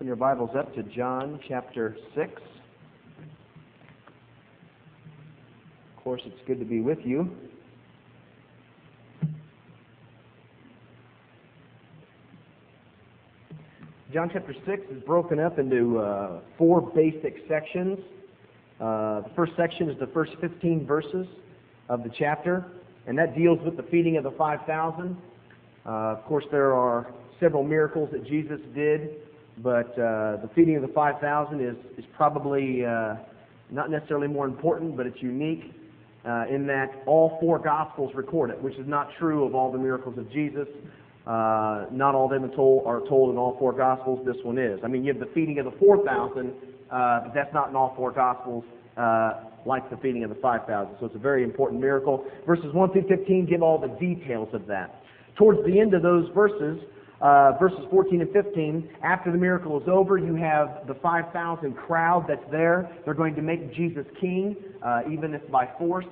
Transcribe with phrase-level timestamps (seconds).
[0.00, 2.32] Open your Bibles up to John chapter 6.
[5.94, 7.30] Of course, it's good to be with you.
[14.10, 17.98] John chapter 6 is broken up into uh, four basic sections.
[18.80, 21.26] Uh, the first section is the first 15 verses
[21.90, 22.64] of the chapter,
[23.06, 25.14] and that deals with the feeding of the 5,000.
[25.84, 29.10] Uh, of course, there are several miracles that Jesus did,
[29.58, 33.16] but uh, the feeding of the 5,000 is, is probably uh,
[33.70, 35.74] not necessarily more important, but it's unique
[36.24, 39.78] uh, in that all four Gospels record it, which is not true of all the
[39.78, 40.68] miracles of Jesus.
[41.26, 44.24] Uh, not all of them are told, are told in all four Gospels.
[44.26, 44.80] This one is.
[44.84, 46.50] I mean, you have the feeding of the 4,000,
[46.90, 48.64] uh, but that's not in all four Gospels
[48.96, 50.96] uh, like the feeding of the 5,000.
[51.00, 52.24] So it's a very important miracle.
[52.46, 55.02] Verses 1 through 15 give all the details of that.
[55.36, 56.80] Towards the end of those verses,
[57.20, 62.24] uh, verses 14 and 15, after the miracle is over, you have the 5,000 crowd
[62.26, 62.90] that's there.
[63.04, 66.06] They're going to make Jesus king, uh, even if by force.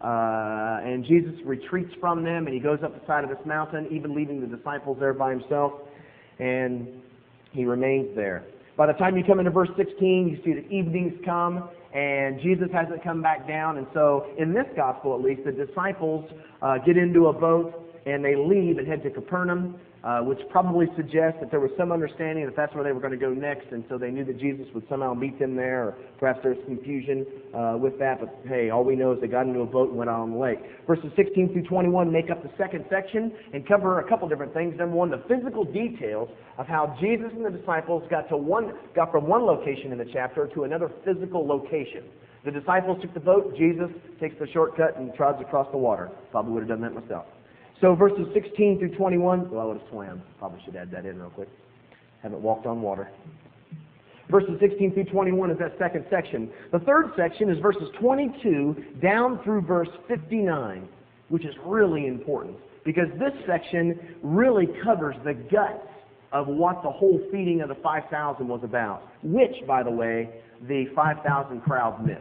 [0.00, 3.88] Uh, and Jesus retreats from them, and he goes up the side of this mountain,
[3.90, 5.72] even leaving the disciples there by himself,
[6.38, 6.88] and
[7.52, 8.44] he remains there.
[8.76, 12.68] By the time you come into verse 16, you see the evenings come, and Jesus
[12.72, 13.78] hasn't come back down.
[13.78, 16.28] And so, in this gospel at least, the disciples
[16.62, 20.86] uh, get into a boat and they leave and head to Capernaum uh, which probably
[20.96, 23.70] suggests that there was some understanding that that's where they were going to go next,
[23.70, 27.24] and so they knew that Jesus would somehow meet them there, or perhaps there's confusion
[27.54, 29.98] uh, with that, but hey, all we know is they got into a boat and
[29.98, 30.58] went out on the lake.
[30.86, 34.74] Verses 16 through 21 make up the second section and cover a couple different things.
[34.76, 36.28] Number one, the physical details
[36.58, 40.08] of how Jesus and the disciples got to one, got from one location in the
[40.12, 42.04] chapter to another physical location.
[42.44, 43.54] The disciples took the boat.
[43.56, 43.88] Jesus
[44.20, 46.10] takes the shortcut and trods across the water.
[46.32, 47.26] Probably would have done that myself.
[47.82, 50.22] So verses 16 through 21, well, I would have swam.
[50.38, 51.48] Probably should add that in real quick.
[52.22, 53.10] Haven't walked on water.
[54.30, 56.48] Verses 16 through 21 is that second section.
[56.70, 60.88] The third section is verses 22 down through verse 59,
[61.28, 65.88] which is really important because this section really covers the guts
[66.30, 70.30] of what the whole feeding of the 5,000 was about, which, by the way,
[70.68, 72.20] the 5,000 crowd missed.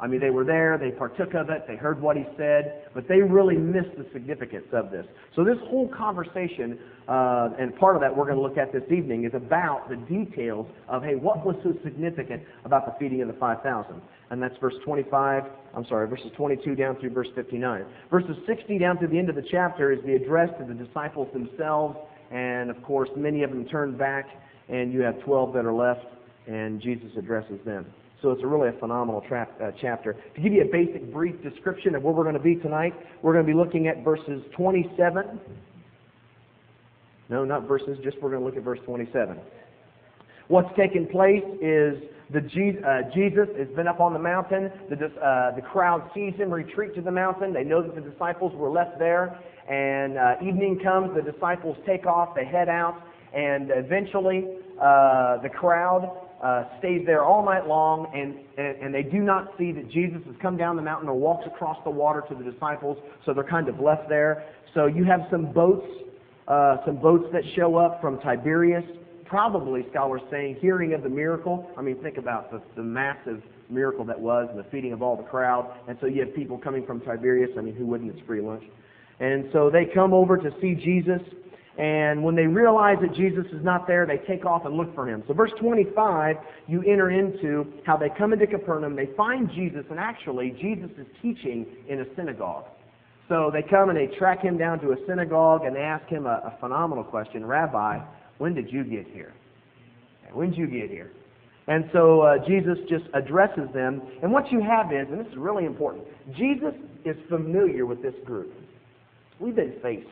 [0.00, 3.06] I mean, they were there, they partook of it, they heard what he said, but
[3.06, 5.06] they really missed the significance of this.
[5.36, 8.82] So this whole conversation, uh, and part of that we're going to look at this
[8.90, 13.28] evening, is about the details of, hey, what was so significant about the feeding of
[13.28, 14.02] the 5,000?
[14.30, 15.44] And that's verse 25,
[15.76, 17.84] I'm sorry, verses 22 down through verse 59.
[18.10, 21.28] Verses 60 down to the end of the chapter is the address to the disciples
[21.32, 21.96] themselves,
[22.32, 24.26] and of course, many of them turned back,
[24.68, 26.04] and you have 12 that are left,
[26.48, 27.86] and Jesus addresses them.
[28.22, 30.14] So it's really a phenomenal tra- uh, chapter.
[30.34, 33.32] To give you a basic, brief description of where we're going to be tonight, we're
[33.32, 35.40] going to be looking at verses 27.
[37.28, 39.38] No, not verses, just we're going to look at verse 27.
[40.48, 44.70] What's taken place is the Je- uh, Jesus has been up on the mountain.
[44.90, 47.52] The, uh, the crowd sees him retreat to the mountain.
[47.52, 49.38] They know that the disciples were left there.
[49.68, 53.00] And uh, evening comes, the disciples take off, they head out,
[53.34, 54.46] and eventually
[54.80, 59.54] uh, the crowd uh, stays there all night long, and, and, and they do not
[59.58, 62.44] see that Jesus has come down the mountain or walks across the water to the
[62.44, 64.44] disciples, so they're kind of left there.
[64.74, 65.86] So you have some boats,
[66.46, 68.84] uh, some boats that show up from Tiberias,
[69.24, 71.70] probably scholars saying, hearing of the miracle.
[71.78, 75.16] I mean, think about the, the massive miracle that was and the feeding of all
[75.16, 75.74] the crowd.
[75.88, 77.50] And so you have people coming from Tiberias.
[77.56, 78.14] I mean, who wouldn't?
[78.14, 78.64] It's free lunch.
[79.18, 81.20] And so they come over to see Jesus.
[81.76, 85.08] And when they realize that Jesus is not there, they take off and look for
[85.08, 85.24] him.
[85.26, 86.36] So verse 25,
[86.68, 91.06] you enter into how they come into Capernaum, they find Jesus, and actually Jesus is
[91.20, 92.66] teaching in a synagogue.
[93.28, 96.26] So they come and they track him down to a synagogue and they ask him
[96.26, 97.98] a, a phenomenal question, Rabbi,
[98.38, 99.32] when did you get here?
[100.32, 101.10] When did you get here?
[101.66, 104.02] And so uh, Jesus just addresses them.
[104.22, 106.04] And what you have is, and this is really important,
[106.36, 106.74] Jesus
[107.04, 108.52] is familiar with this group.
[109.40, 110.06] We've been faced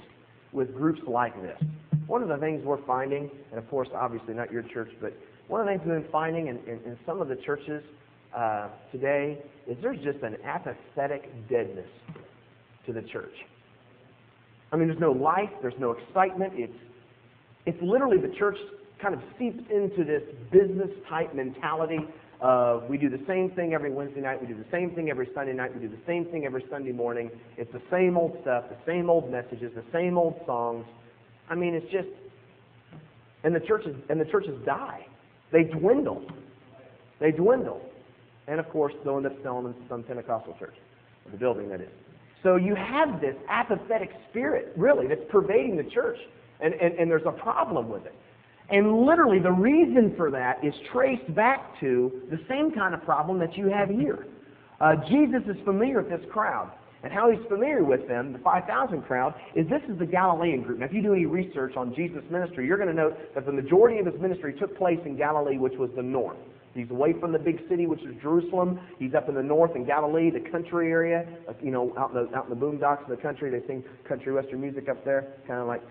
[0.53, 1.61] with groups like this.
[2.07, 5.13] One of the things we're finding, and of course, obviously not your church, but
[5.49, 7.83] one of the things we've been finding in, in, in some of the churches
[8.37, 11.89] uh, today is there's just an apathetic deadness
[12.87, 13.35] to the church.
[14.73, 16.53] I mean, there's no life, there's no excitement.
[16.57, 16.73] It's,
[17.67, 18.57] it's literally the church
[19.01, 21.99] kind of seeps into this business type mentality
[22.43, 24.41] uh, we do the same thing every Wednesday night.
[24.41, 25.75] We do the same thing every Sunday night.
[25.75, 27.31] We do the same thing every Sunday morning.
[27.57, 30.85] It's the same old stuff, the same old messages, the same old songs.
[31.49, 32.09] I mean, it's just,
[33.45, 35.07] and the churches and the churches die.
[35.53, 36.27] They dwindle.
[37.21, 37.81] They dwindle.
[38.49, 40.75] And of course, they'll end up selling in some Pentecostal church,
[41.31, 41.91] the building that is.
[42.43, 46.19] So you have this apathetic spirit, really, that's pervading the church,
[46.61, 48.15] and, and, and there's a problem with it.
[48.71, 53.39] And literally, the reason for that is traced back to the same kind of problem
[53.41, 54.27] that you have here.
[54.81, 56.73] Uh, Jesus is familiar with this crowd.
[57.05, 60.79] And how he's familiar with them, the 5,000 crowd, is this is the Galilean group.
[60.79, 63.53] Now, if you do any research on Jesus' ministry, you're going to note that the
[63.53, 66.39] majority of his ministry took place in Galilee, which was the north.
[66.75, 68.81] He's away from the big city, which is Jerusalem.
[68.99, 71.27] He's up in the north in Galilee, the country area,
[71.63, 73.51] you know, out in the, out in the boondocks of the country.
[73.51, 75.83] They sing country western music up there, kind of like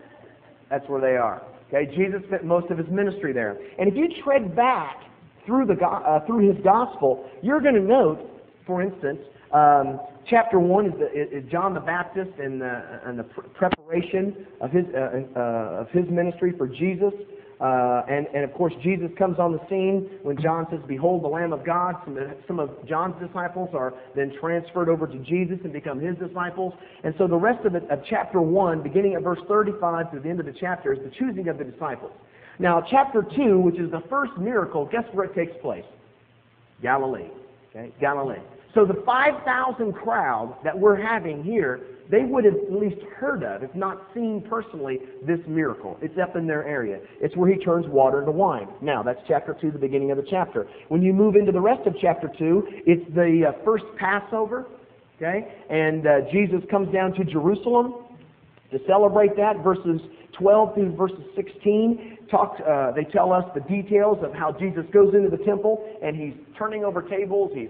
[0.69, 1.43] that's where they are.
[1.73, 3.57] Okay, Jesus spent most of his ministry there.
[3.79, 4.97] And if you tread back
[5.45, 8.19] through the uh, through his gospel, you're going to note,
[8.67, 9.19] for instance,
[9.53, 14.71] um, chapter one is, the, is, John the Baptist and the, and the preparation of
[14.71, 15.39] his uh, uh,
[15.81, 17.13] of his ministry for Jesus.
[17.61, 21.27] Uh, and, and of course, Jesus comes on the scene when John says, Behold the
[21.27, 21.95] Lamb of God.
[22.03, 22.17] Some,
[22.47, 26.73] some of John's disciples are then transferred over to Jesus and become his disciples.
[27.03, 30.27] And so the rest of, it, of chapter 1, beginning at verse 35 to the
[30.27, 32.11] end of the chapter, is the choosing of the disciples.
[32.57, 35.85] Now, chapter 2, which is the first miracle, guess where it takes place?
[36.81, 37.29] Galilee.
[37.69, 37.91] Okay?
[37.99, 38.39] Galilee.
[38.73, 41.81] So the 5,000 crowd that we're having here
[42.11, 45.97] they would have at least heard of, if not seen personally, this miracle.
[46.01, 46.99] It's up in their area.
[47.21, 48.67] It's where he turns water into wine.
[48.81, 50.67] Now, that's chapter 2, the beginning of the chapter.
[50.89, 54.65] When you move into the rest of chapter 2, it's the uh, first Passover,
[55.15, 55.55] okay?
[55.69, 57.93] And uh, Jesus comes down to Jerusalem
[58.71, 59.63] to celebrate that.
[59.63, 60.01] Verses
[60.37, 65.13] 12 through verses 16 talk, uh, they tell us the details of how Jesus goes
[65.13, 67.69] into the temple and he's turning over tables, he's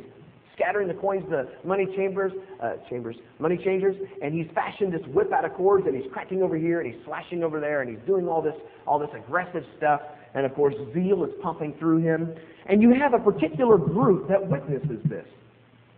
[0.61, 2.31] scattering the coins the money chambers,
[2.61, 6.43] uh, chambers, money changers, and he's fashioned this whip out of cords, and he's cracking
[6.43, 8.55] over here, and he's slashing over there, and he's doing all this,
[8.85, 10.01] all this aggressive stuff.
[10.33, 12.33] And of course, zeal is pumping through him.
[12.67, 15.25] And you have a particular group that witnesses this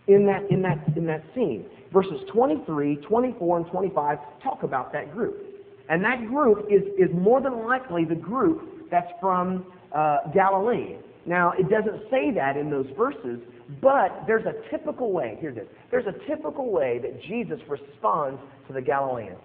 [0.07, 1.65] in that, in that, in that scene.
[1.92, 5.36] Verses 23, 24, and 25 talk about that group.
[5.89, 10.95] And that group is, is more than likely the group that's from uh, Galilee.
[11.25, 13.39] Now, it doesn't say that in those verses,
[13.81, 18.74] but there's a typical way, hear this, there's a typical way that Jesus responds to
[18.74, 19.39] the Galileans.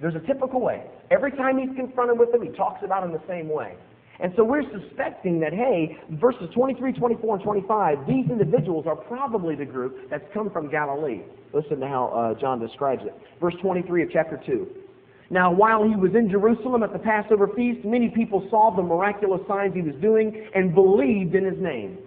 [0.00, 0.84] There's a typical way.
[1.10, 3.74] Every time he's confronted with them, he talks about them the same way.
[4.20, 9.56] And so we're suspecting that, hey, verses 23, 24, and 25, these individuals are probably
[9.56, 11.22] the group that's come from Galilee.
[11.52, 13.14] Listen to how uh, John describes it.
[13.40, 14.66] Verse 23 of chapter 2.
[15.30, 19.40] Now, while he was in Jerusalem at the Passover feast, many people saw the miraculous
[19.48, 21.98] signs he was doing and believed in his name.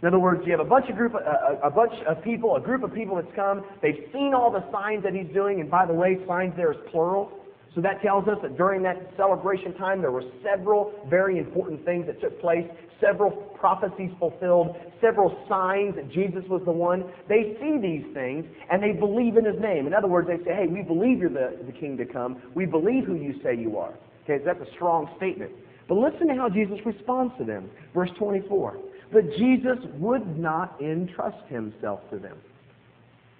[0.00, 2.60] In other words, you have a bunch of group, a, a, bunch of people, a
[2.60, 3.64] group of people that's come.
[3.82, 6.78] They've seen all the signs that he's doing, and by the way, signs there is
[6.92, 7.32] plural.
[7.74, 12.06] So that tells us that during that celebration time, there were several very important things
[12.06, 12.64] that took place,
[13.00, 17.04] several prophecies fulfilled, several signs that Jesus was the one.
[17.28, 19.86] They see these things and they believe in his name.
[19.86, 22.42] In other words, they say, hey, we believe you're the, the king to come.
[22.54, 23.94] We believe who you say you are.
[24.24, 25.52] Okay, so that's a strong statement.
[25.88, 27.70] But listen to how Jesus responds to them.
[27.94, 28.76] Verse 24.
[29.12, 32.36] But Jesus would not entrust himself to them.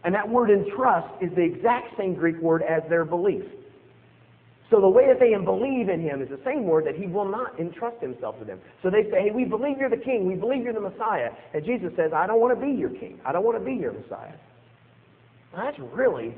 [0.05, 3.43] And that word entrust is the exact same Greek word as their belief.
[4.70, 7.29] So the way that they believe in him is the same word that he will
[7.29, 8.61] not entrust himself to them.
[8.82, 10.29] So they say, hey, we believe you're the king.
[10.29, 11.31] We believe you're the Messiah.
[11.55, 13.19] And Jesus says, I don't want to be your king.
[13.25, 14.35] I don't want to be your Messiah.
[15.55, 16.35] Now, that's really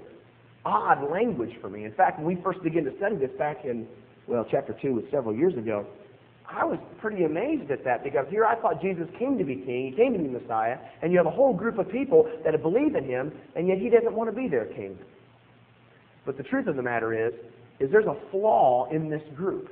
[0.65, 1.85] odd language for me.
[1.85, 3.87] In fact, when we first began to study this back in,
[4.29, 5.85] well, chapter 2 was several years ago,
[6.52, 9.93] I was pretty amazed at that because here I thought Jesus came to be king,
[9.93, 12.96] he came to be Messiah, and you have a whole group of people that believe
[12.96, 14.98] in him, and yet he doesn't want to be their king.
[16.27, 17.32] But the truth of the matter is,
[17.79, 19.70] is there's a flaw in this group.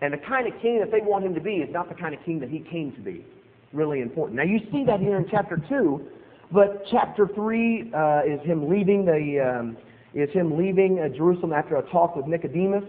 [0.00, 2.14] And the kind of king that they want him to be is not the kind
[2.14, 3.26] of king that he came to be.
[3.72, 4.36] Really important.
[4.36, 6.08] Now you see that here in chapter 2,
[6.52, 9.76] but chapter 3 uh, is him leaving the um,
[10.14, 12.84] is him leaving uh, Jerusalem after a talk with Nicodemus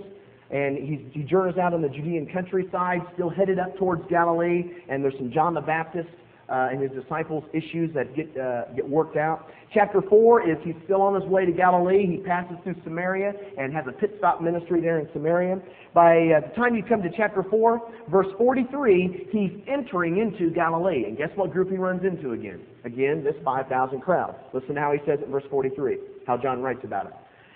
[0.52, 5.04] and he, he journeys out in the Judean countryside, still headed up towards Galilee, and
[5.04, 6.10] there's some John the Baptist
[6.50, 9.50] uh, and his disciples' issues that get, uh, get worked out.
[9.74, 12.08] Chapter 4 is he's still on his way to Galilee.
[12.08, 15.62] He passes through Samaria and has a pit stop ministry there in Samaria.
[15.94, 21.06] By uh, the time you come to chapter 4, verse 43, he's entering into Galilee.
[21.06, 22.62] And guess what group he runs into again?
[22.84, 24.36] Again, this 5,000 crowd.
[24.54, 27.14] Listen to how he says it in verse 43, how John writes about it.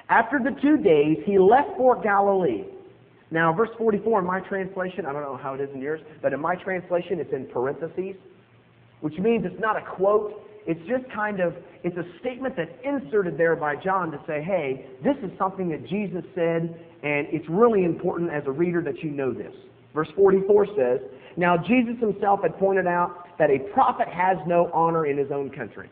[0.10, 2.66] After the two days, he left for Galilee.
[3.34, 6.34] Now, verse 44 in my translation, I don't know how it is in yours, but
[6.34, 8.16] in my translation, it's in parentheses,
[9.02, 10.40] which means it's not a quote.
[10.68, 14.86] It's just kind of, it's a statement that's inserted there by John to say, hey,
[15.04, 19.10] this is something that Jesus said, and it's really important as a reader that you
[19.10, 19.52] know this.
[19.96, 21.00] Verse 44 says,
[21.36, 25.50] Now Jesus himself had pointed out that a prophet has no honor in his own
[25.50, 25.90] country.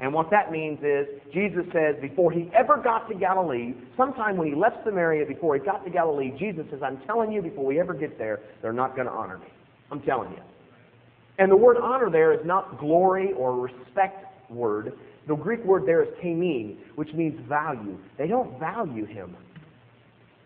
[0.00, 4.48] And what that means is, Jesus says before he ever got to Galilee, sometime when
[4.48, 7.78] he left Samaria, before he got to Galilee, Jesus says, I'm telling you, before we
[7.78, 9.48] ever get there, they're not going to honor me.
[9.90, 10.42] I'm telling you.
[11.38, 14.94] And the word honor there is not glory or respect word.
[15.28, 17.98] The Greek word there is kamin, which means value.
[18.18, 19.36] They don't value him.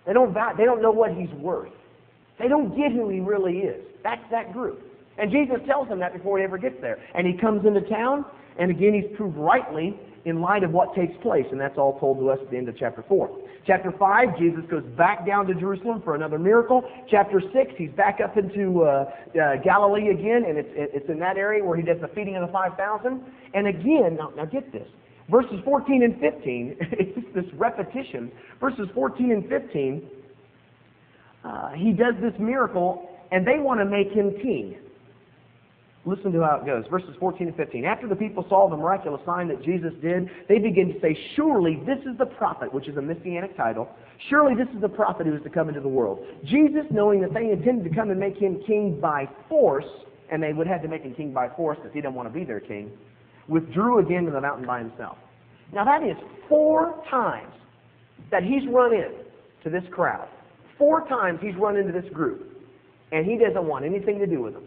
[0.06, 1.73] They don't, va- they don't know what he's worth.
[2.38, 3.84] They don't get who he really is.
[4.02, 4.82] That's that group.
[5.16, 6.99] And Jesus tells them that before he ever gets there.
[7.14, 8.25] And he comes into town,
[8.58, 11.44] and again he's proved rightly in light of what takes place.
[11.50, 13.38] And that's all told to us at the end of chapter 4.
[13.66, 16.82] Chapter 5, Jesus goes back down to Jerusalem for another miracle.
[17.11, 21.37] Chapter 6, he's back up into uh, uh, Galilee again, and it's, it's in that
[21.37, 23.23] area where he does the feeding of the 5,000.
[23.54, 24.88] And again, now, now get this.
[25.30, 28.30] Verses 14 and 15, it's this repetition.
[28.61, 30.02] Verses 14 and 15,
[31.44, 34.76] uh, he does this miracle, and they want to make him king.
[36.06, 36.84] Listen to how it goes.
[36.90, 37.84] Verses 14 and 15.
[37.87, 41.80] After the people saw the miraculous sign that Jesus did, they began to say, Surely
[41.87, 43.88] this is the prophet, which is a messianic title.
[44.28, 46.25] Surely this is the prophet who is to come into the world.
[46.44, 49.87] Jesus, knowing that they intended to come and make him king by force,
[50.30, 52.38] and they would have to make him king by force because he didn't want to
[52.38, 52.90] be their king,
[53.49, 55.16] withdrew again to the mountain by himself.
[55.73, 56.16] Now that is
[56.49, 57.52] four times
[58.30, 59.12] that he's run in
[59.64, 60.28] to this crowd.
[60.76, 62.50] Four times he's run into this group.
[63.12, 64.66] And he doesn't want anything to do with them.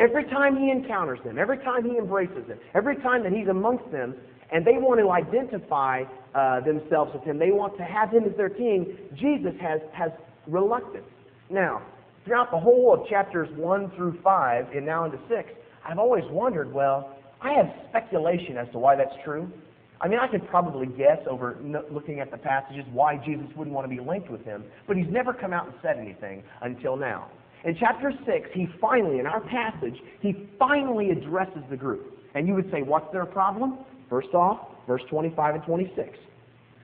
[0.00, 3.90] Every time he encounters them, every time he embraces them, every time that he's amongst
[3.92, 4.14] them,
[4.50, 6.04] and they want to identify
[6.34, 10.10] uh, themselves with him, they want to have him as their king, Jesus has, has
[10.46, 11.04] reluctance.
[11.50, 11.82] Now,
[12.24, 15.50] throughout the whole of chapters 1 through 5, and now into 6,
[15.86, 19.52] I've always wondered, well, I have speculation as to why that's true.
[20.00, 21.58] I mean, I could probably guess over
[21.92, 25.10] looking at the passages why Jesus wouldn't want to be linked with him, but he's
[25.10, 27.28] never come out and said anything until now.
[27.64, 32.18] In chapter 6, he finally, in our passage, he finally addresses the group.
[32.34, 33.78] And you would say, what's their problem?
[34.08, 36.18] First off, verse 25 and 26.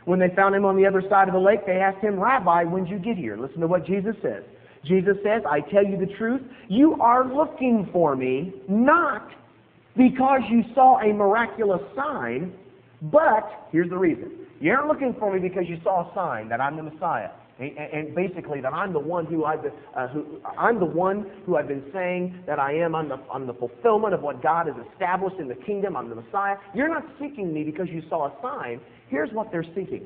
[0.04, 2.64] When they found him on the other side of the lake, they asked him, Rabbi,
[2.64, 3.37] when did you get here?
[3.37, 4.45] Listen to what Jesus says.
[4.85, 9.28] Jesus says, I tell you the truth, you are looking for me, not
[9.97, 12.52] because you saw a miraculous sign,
[13.02, 14.47] but here's the reason.
[14.61, 17.30] You aren't looking for me because you saw a sign that I'm the Messiah.
[17.59, 20.27] And basically, that I'm the one who I've been, uh, who
[20.59, 22.95] I'm the one who I've been saying that I am.
[22.95, 25.97] I'm the, I'm the fulfillment of what God has established in the kingdom.
[25.97, 26.57] I'm the Messiah.
[26.75, 28.79] You're not seeking me because you saw a sign.
[29.09, 30.05] Here's what they're seeking.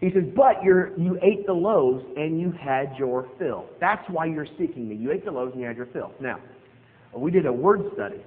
[0.00, 3.66] He says, but you're, you ate the loaves and you had your fill.
[3.80, 4.94] That's why you're seeking me.
[4.94, 6.12] You ate the loaves and you had your fill.
[6.20, 6.38] Now,
[7.16, 8.20] we did a word study,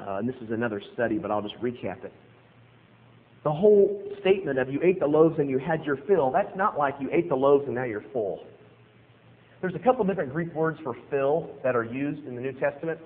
[0.00, 2.12] uh, and this is another study, but I'll just recap it.
[3.44, 6.78] The whole statement of you ate the loaves and you had your fill, that's not
[6.78, 8.44] like you ate the loaves and now you're full.
[9.60, 13.00] There's a couple different Greek words for fill that are used in the New Testament.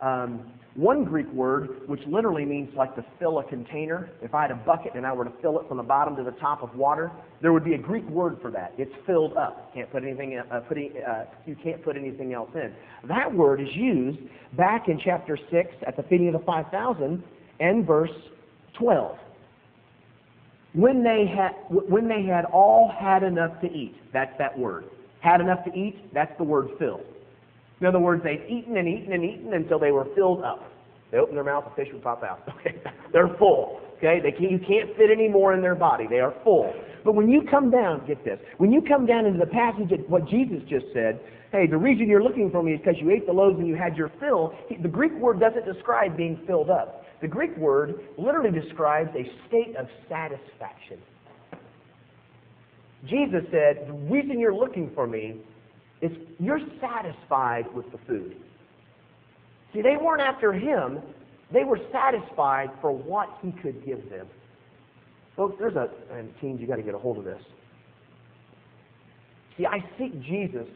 [0.00, 4.10] Um, one Greek word, which literally means like to fill a container.
[4.22, 6.24] If I had a bucket and I were to fill it from the bottom to
[6.24, 8.74] the top of water, there would be a Greek word for that.
[8.76, 9.72] It's filled up.
[9.72, 10.36] Can't put anything.
[10.38, 12.74] Uh, put, uh, you can't put anything else in.
[13.06, 14.18] That word is used
[14.56, 17.22] back in chapter six at the feeding of the five thousand
[17.60, 18.10] and verse
[18.76, 19.16] twelve
[20.74, 23.94] when they had when they had all had enough to eat.
[24.12, 24.84] That's that word.
[25.20, 26.12] Had enough to eat.
[26.12, 27.00] That's the word fill.
[27.80, 30.70] In other words, they'd eaten and eaten and eaten until they were filled up.
[31.10, 32.48] They opened their mouth, the fish would pop out.
[32.60, 33.80] Okay, they're full.
[33.98, 36.06] Okay, they can, you can't fit any more in their body.
[36.08, 36.72] They are full.
[37.04, 38.38] But when you come down, get this.
[38.58, 41.20] When you come down into the passage of what Jesus just said,
[41.52, 43.76] hey, the reason you're looking for me is because you ate the loaves and you
[43.76, 44.54] had your fill.
[44.82, 47.03] The Greek word doesn't describe being filled up.
[47.24, 50.98] The Greek word literally describes a state of satisfaction.
[53.08, 55.40] Jesus said, the reason you're looking for me
[56.02, 58.36] is you're satisfied with the food.
[59.72, 60.98] See, they weren't after him.
[61.50, 64.26] They were satisfied for what he could give them.
[65.34, 67.40] Folks, there's a, and teens, you've got to get a hold of this.
[69.56, 70.68] See, I seek Jesus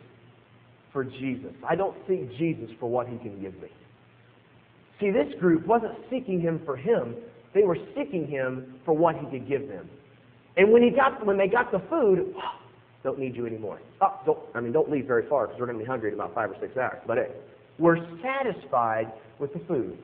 [0.94, 1.52] for Jesus.
[1.68, 3.68] I don't seek Jesus for what he can give me.
[5.00, 7.14] See, this group wasn't seeking him for him.
[7.54, 9.88] They were seeking him for what he could give them.
[10.56, 12.40] And when he got, when they got the food, oh,
[13.04, 13.80] don't need you anymore.
[14.00, 16.14] Oh, don't, I mean, don't leave very far because we're going to be hungry in
[16.14, 16.98] about five or six hours.
[17.06, 17.28] But hey,
[17.78, 19.96] we're satisfied with the food.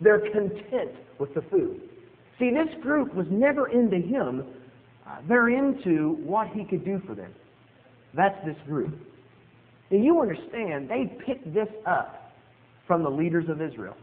[0.00, 1.80] They're content with the food.
[2.38, 4.44] See, this group was never into him.
[5.06, 7.32] Uh, they're into what he could do for them.
[8.14, 8.98] That's this group.
[9.90, 12.32] And you understand, they picked this up
[12.86, 13.96] from the leaders of Israel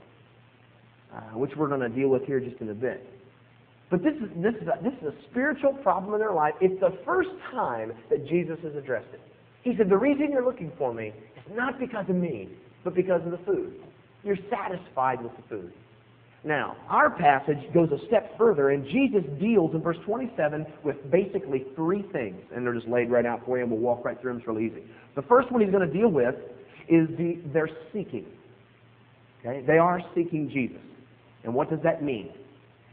[1.18, 3.06] uh, which we're going to deal with here just in a bit.
[3.90, 6.54] But this is, this, is a, this is a spiritual problem in their life.
[6.62, 9.22] It's the first time that Jesus has addressed it.
[9.64, 12.50] He said, The reason you're looking for me is not because of me,
[12.84, 13.74] but because of the food.
[14.24, 15.74] You're satisfied with the food.
[16.44, 21.66] Now, our passage goes a step further, and Jesus deals in verse 27 with basically
[21.76, 24.34] three things, and they're just laid right out for you, and we'll walk right through
[24.34, 24.40] them.
[24.40, 24.84] It's really easy.
[25.16, 26.36] The first one he's going to deal with
[26.88, 28.26] is the, their seeking.
[29.42, 29.64] Okay?
[29.66, 30.82] They are seeking Jesus.
[31.48, 32.30] And what does that mean?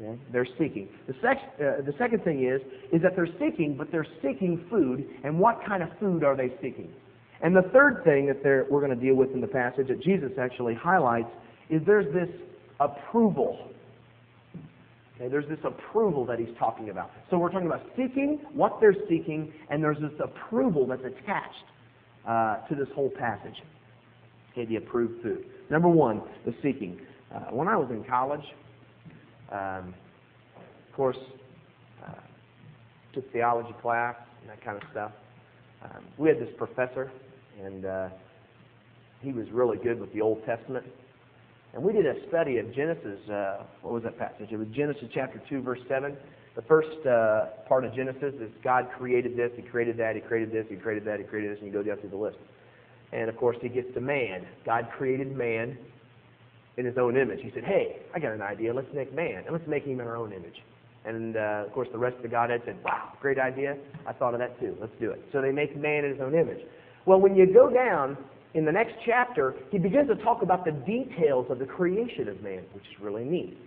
[0.01, 0.17] Okay?
[0.33, 0.89] They're seeking.
[1.09, 2.61] The, sex, uh, the second thing is,
[2.93, 6.53] is that they're seeking, but they're seeking food, and what kind of food are they
[6.63, 6.89] seeking?
[7.43, 10.31] And the third thing that we're going to deal with in the passage that Jesus
[10.41, 11.29] actually highlights
[11.69, 12.29] is there's this
[12.79, 13.71] approval.
[15.17, 17.11] Okay, there's this approval that he's talking about.
[17.29, 21.65] So we're talking about seeking, what they're seeking, and there's this approval that's attached
[22.27, 23.57] uh, to this whole passage.
[24.53, 25.45] Okay, the approved food.
[25.71, 27.01] Number one, the seeking.
[27.35, 28.45] Uh, when I was in college,
[29.51, 29.93] um,
[30.57, 31.17] of course,
[32.07, 32.13] uh,
[33.13, 35.11] took theology class and that kind of stuff.
[35.83, 37.11] Um, we had this professor,
[37.61, 38.09] and uh,
[39.21, 40.87] he was really good with the Old Testament.
[41.73, 43.19] And we did a study of Genesis.
[43.29, 44.53] Uh, what was that passage?
[44.53, 46.17] It was Genesis chapter 2, verse 7.
[46.55, 50.53] The first uh, part of Genesis is God created this, He created that, He created
[50.53, 52.39] this, He created that, He created this, and you go down through the list.
[53.13, 54.47] And of course, He gets to man.
[54.65, 55.77] God created man
[56.77, 57.41] in His own image.
[57.43, 58.73] He said, Hey, I got an idea.
[58.75, 60.57] Let's make man, and let's make him in our own image.
[61.05, 63.77] And uh, of course, the rest of the Godhead said, Wow, great idea.
[64.07, 64.77] I thought of that too.
[64.81, 65.21] Let's do it.
[65.33, 66.61] So they make man in His own image.
[67.07, 68.17] Well, when you go down
[68.55, 72.43] in the next chapter, he begins to talk about the details of the creation of
[72.43, 73.59] man, which is really neat.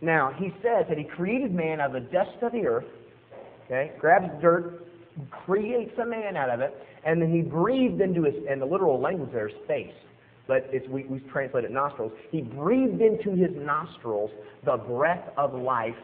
[0.00, 2.84] Now, he says that he created man out of the dust of the earth,
[3.64, 4.86] okay, grabs dirt,
[5.44, 9.00] creates a man out of it, and then he breathed into his, and the literal
[9.00, 9.94] language there is face,
[10.48, 12.12] but it's, we, we translate it nostrils.
[12.30, 14.30] He breathed into his nostrils
[14.64, 15.94] the breath of life,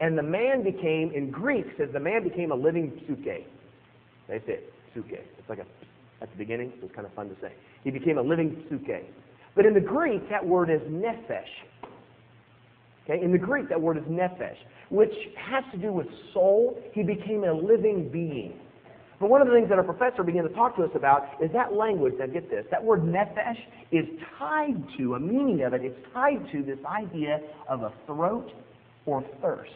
[0.00, 3.44] and the man became, in Greek, says the man became a living psuche.
[4.28, 5.18] That's it, psuche.
[5.38, 5.66] It's like a,
[6.22, 7.52] at the beginning, it's kind of fun to say.
[7.84, 9.04] He became a living psuche.
[9.56, 11.42] But in the Greek, that word is nephesh.
[13.04, 13.22] Okay?
[13.22, 14.56] In the Greek, that word is nephesh,
[14.90, 16.80] which has to do with soul.
[16.92, 18.60] He became a living being.
[19.20, 21.50] But one of the things that our professor began to talk to us about is
[21.52, 23.58] that language, now get this, that word nephesh
[23.90, 24.04] is
[24.38, 28.50] tied to, a meaning of it, it's tied to this idea of a throat
[29.06, 29.72] or thirst.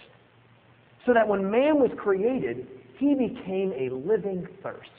[1.07, 4.91] So that when man was created, he became a living thirst.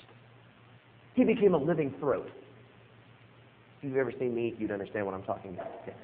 [1.13, 2.29] He became a living throat.
[3.77, 5.71] If you've ever seen me you'd understand what I'm talking about.
[5.83, 5.95] Okay.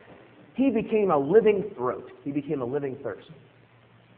[0.56, 2.10] He became a living throat.
[2.24, 3.28] He became a living thirst.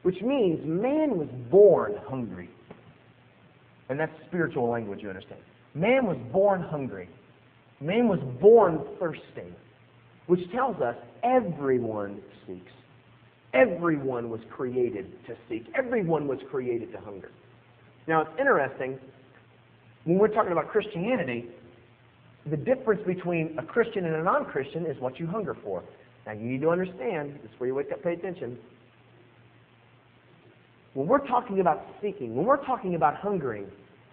[0.04, 2.50] Which means man was born hungry.
[3.91, 5.41] And that's spiritual language, you understand.
[5.73, 7.10] Man was born hungry.
[7.82, 9.54] Man was born thirsty,
[10.27, 12.71] Which tells us everyone seeks.
[13.54, 15.65] Everyone was created to seek.
[15.75, 17.32] Everyone was created to hunger.
[18.08, 18.97] Now, it's interesting,
[20.06, 21.49] when we're talking about Christianity,
[22.49, 25.84] the difference between a Christian and a non-Christian is what you hunger for.
[26.25, 28.58] Now you need to understand, this is where you wake up, pay attention.
[30.93, 33.67] When we're talking about seeking, when we're talking about hungering,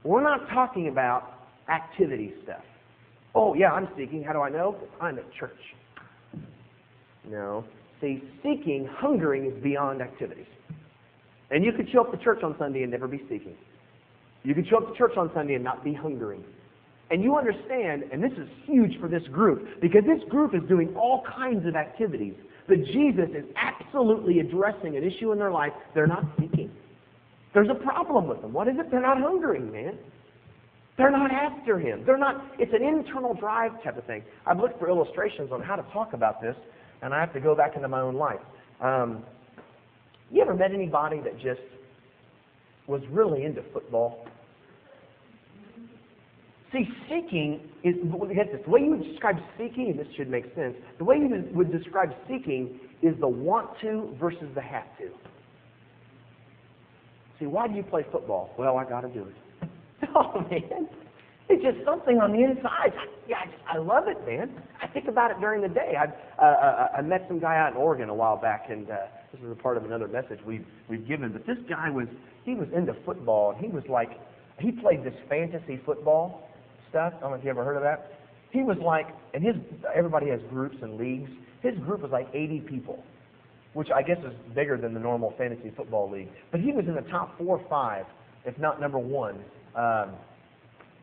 [0.09, 1.35] we're not talking about
[1.69, 2.63] activity stuff.
[3.35, 4.25] Oh yeah, I'm seeking.
[4.25, 4.75] How do I know?
[5.03, 5.53] I'm at church.
[7.29, 7.63] No.
[8.01, 10.47] See, seeking, hungering is beyond activities.
[11.51, 13.55] And you could show up to church on Sunday and never be seeking.
[14.45, 16.43] You could show up to church on Sunday and not be hungering.
[17.11, 20.95] And you understand, and this is huge for this group, because this group is doing
[20.97, 22.35] all kinds of activities.
[22.67, 26.68] But Jesus is absolutely addressing an issue in their life they're not seeking.
[27.55, 28.53] There's a problem with them.
[28.53, 28.91] What is it?
[28.91, 29.99] They're not hungering, man.
[30.97, 32.03] They're not after him.
[32.05, 34.23] They're not, it's an internal drive type of thing.
[34.47, 36.57] I've looked for illustrations on how to talk about this,
[37.03, 38.41] and I have to go back into my own life.
[38.81, 39.23] Um,
[40.31, 41.61] you ever met anybody that just
[42.89, 44.27] was really into football?
[46.73, 47.95] See, seeking is,
[48.35, 51.17] get this, the way you would describe seeking, and this should make sense, the way
[51.17, 55.09] you would describe seeking is the want to versus the have to.
[57.39, 58.51] See, why do you play football?
[58.59, 59.35] Well, I got to do it.
[60.15, 60.89] Oh, man.
[61.49, 62.93] It's just something on the inside.
[63.27, 64.51] Yeah, I, just, I love it, man.
[64.83, 65.95] I think about it during the day.
[65.99, 66.07] I,
[66.41, 68.97] uh, uh, I met some guy out in Oregon a while back, and uh,
[69.33, 71.33] this is a part of another message we've, we've given.
[71.33, 72.07] But this guy was,
[72.45, 74.11] he was into football, and he was like,
[74.61, 76.49] he played this fantasy football
[76.91, 77.15] stuff.
[77.17, 78.13] I don't know if you ever heard of that.
[78.51, 79.57] He was like, and his
[79.95, 81.31] everybody has groups and leagues.
[81.63, 83.03] His group was like 80 people,
[83.75, 86.29] which I guess is bigger than the normal fantasy football league.
[86.51, 88.07] But he was in the top four or five,
[88.45, 89.37] if not number one.
[89.75, 90.15] Um,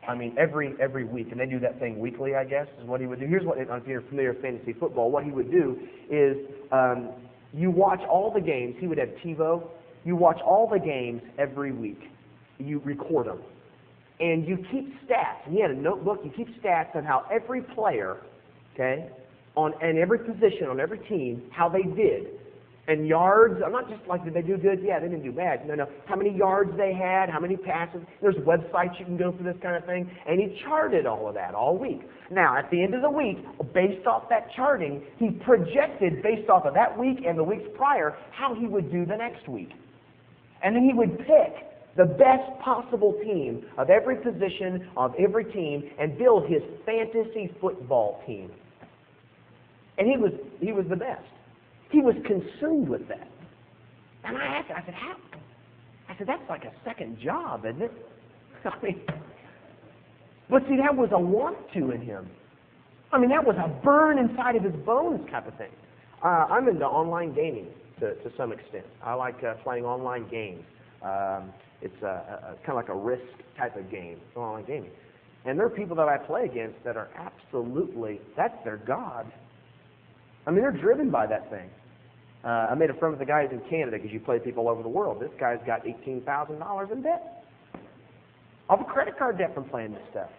[0.08, 2.34] I mean, every every week, and they do that thing weekly.
[2.34, 3.26] I guess is what he would do.
[3.26, 5.78] Here's what, if you're familiar with fantasy football, what he would do
[6.10, 6.36] is
[6.70, 7.10] um,
[7.52, 8.76] you watch all the games.
[8.78, 9.68] He would have TiVo.
[10.04, 12.00] You watch all the games every week.
[12.58, 13.40] You record them
[14.20, 15.44] and you keep stats.
[15.44, 16.20] And he had a notebook.
[16.24, 18.18] You keep stats on how every player,
[18.74, 19.10] okay,
[19.56, 22.26] on and every position on every team, how they did
[22.88, 23.60] and yards.
[23.64, 24.80] I'm not just like, did they do good?
[24.82, 25.66] Yeah, they didn't do bad.
[25.66, 25.86] No, no.
[26.06, 28.00] How many yards they had, how many passes.
[28.22, 30.10] There's websites you can go for this kind of thing.
[30.26, 32.00] And he charted all of that all week.
[32.30, 33.38] Now, at the end of the week,
[33.74, 38.16] based off that charting, he projected, based off of that week and the weeks prior,
[38.30, 39.70] how he would do the next week.
[40.62, 45.90] And then he would pick the best possible team of every position of every team
[45.98, 48.50] and build his fantasy football team.
[49.98, 51.24] And he was, he was the best.
[51.90, 53.28] He was consumed with that.
[54.24, 55.16] And I asked him, I said, how?
[56.08, 57.92] I said, that's like a second job, isn't it?
[58.64, 59.00] I mean,
[60.48, 62.28] but see, that was a want to in him.
[63.12, 65.70] I mean, that was a burn inside of his bones type of thing.
[66.24, 67.68] Uh, I'm into online gaming
[68.00, 68.84] to, to some extent.
[69.02, 70.64] I like uh, playing online games.
[71.02, 73.22] Um, it's a, a, kind of like a risk
[73.56, 74.90] type of game, online gaming.
[75.44, 79.30] And there are people that I play against that are absolutely, that's their God.
[80.46, 81.68] I mean, they're driven by that thing.
[82.44, 84.72] Uh, I made a friend with the guys in Canada because you play people all
[84.72, 85.20] over the world.
[85.20, 87.44] This guy's got $18,000 in debt.
[88.68, 90.30] Off a credit card debt from playing this stuff.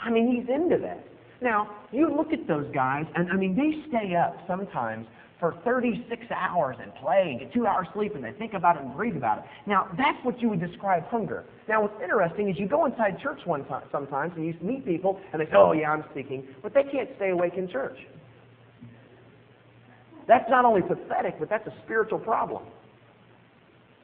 [0.00, 1.04] I mean, he's into that.
[1.40, 5.06] Now, you look at those guys, and I mean, they stay up sometimes
[5.38, 8.82] for 36 hours and play and get two hours sleep and they think about it
[8.82, 9.44] and read about it.
[9.66, 11.44] Now, that's what you would describe hunger.
[11.68, 15.20] Now, what's interesting is you go inside church one time, sometimes and you meet people
[15.32, 17.96] and they say, oh, yeah, I'm seeking, but they can't stay awake in church.
[20.28, 22.62] That's not only pathetic, but that's a spiritual problem.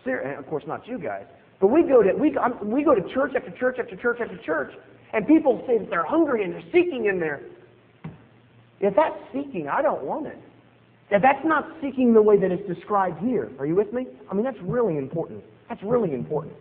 [0.06, 1.24] And of course, not you guys.
[1.60, 4.72] But we go to we, we go to church after church after church after church,
[5.12, 7.42] and people say that they're hungry and they're seeking in there.
[8.80, 10.38] If that's seeking, I don't want it.
[11.10, 14.06] If that's not seeking the way that it's described here, are you with me?
[14.30, 15.44] I mean, that's really important.
[15.68, 16.54] That's really important.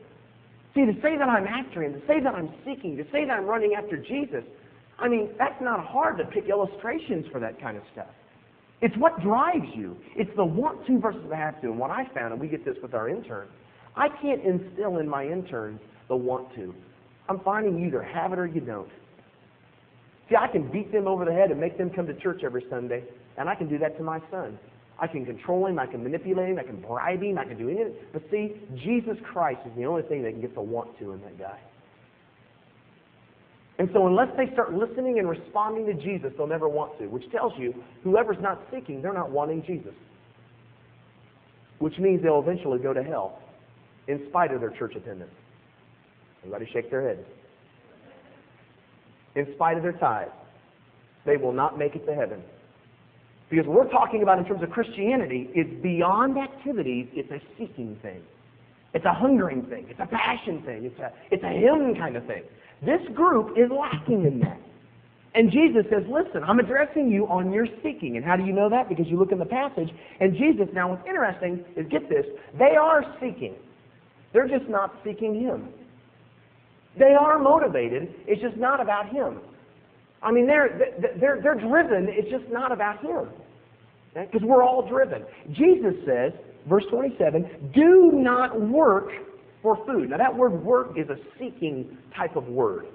[0.76, 3.32] See, to say that I'm after Him, to say that I'm seeking, to say that
[3.32, 4.44] I'm running after Jesus,
[5.00, 8.08] I mean, that's not hard to pick illustrations for that kind of stuff.
[8.84, 9.96] It's what drives you.
[10.18, 11.68] It's the want to versus the have to.
[11.68, 13.50] And what I found, and we get this with our interns,
[13.96, 16.76] I can't instill in my interns the want to.
[17.30, 18.90] I'm finding you either have it or you don't.
[20.30, 22.66] See, I can beat them over the head and make them come to church every
[22.70, 23.06] Sunday,
[23.38, 24.60] and I can do that to my son.
[25.00, 27.70] I can control him, I can manipulate him, I can bribe him, I can do
[27.70, 27.94] anything.
[28.12, 31.22] But see, Jesus Christ is the only thing that can get the want to in
[31.22, 31.58] that guy.
[33.84, 37.30] And so unless they start listening and responding to Jesus, they'll never want to, which
[37.32, 39.92] tells you whoever's not seeking, they're not wanting Jesus.
[41.80, 43.40] Which means they'll eventually go to hell
[44.08, 45.34] in spite of their church attendance.
[46.46, 47.26] Everybody shake their head.
[49.36, 50.32] In spite of their tithes,
[51.26, 52.42] they will not make it to heaven.
[53.50, 58.00] Because what we're talking about in terms of Christianity is beyond activities, it's a seeking
[58.02, 58.22] thing.
[58.94, 59.88] It's a hungering thing.
[59.90, 60.86] It's a passion thing.
[60.86, 62.44] It's a, it's a hymn kind of thing.
[62.86, 64.60] This group is lacking in that.
[65.36, 68.18] And Jesus says, listen, I'm addressing you on your seeking.
[68.18, 68.88] And how do you know that?
[68.88, 72.26] Because you look in the passage, and Jesus, now what's interesting is, get this,
[72.60, 73.56] they are seeking.
[74.32, 75.70] They're just not seeking Him.
[77.00, 78.14] They are motivated.
[78.28, 79.40] It's just not about Him.
[80.22, 82.08] I mean, they're, they're, they're driven.
[82.10, 83.30] It's just not about Him.
[84.14, 85.24] Because we're all driven.
[85.54, 86.32] Jesus says,
[86.70, 89.10] verse 27, do not work
[89.64, 90.12] for food.
[90.12, 92.86] Now, that word work is a seeking type of word.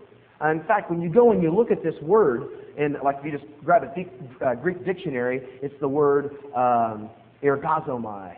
[0.41, 2.43] Uh, in fact, when you go and you look at this word,
[2.79, 7.11] and like if you just grab a uh, Greek dictionary, it's the word um,
[7.43, 8.37] ergazomai.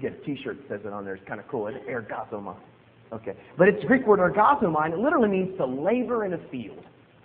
[0.00, 1.14] Get a T-shirt that says it on there.
[1.14, 1.68] It's kind of cool.
[1.68, 2.56] It's ergazomai.
[3.12, 6.84] Okay, but it's Greek word ergazomai, and it literally means to labor in a field.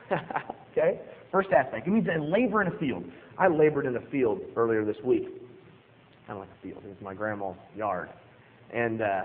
[0.72, 1.00] okay,
[1.32, 1.88] first aspect.
[1.88, 3.04] It means to labor in a field.
[3.38, 5.26] I labored in a field earlier this week.
[6.28, 6.84] Kind of like a field.
[6.86, 8.10] It was my grandma's yard,
[8.74, 9.24] and uh,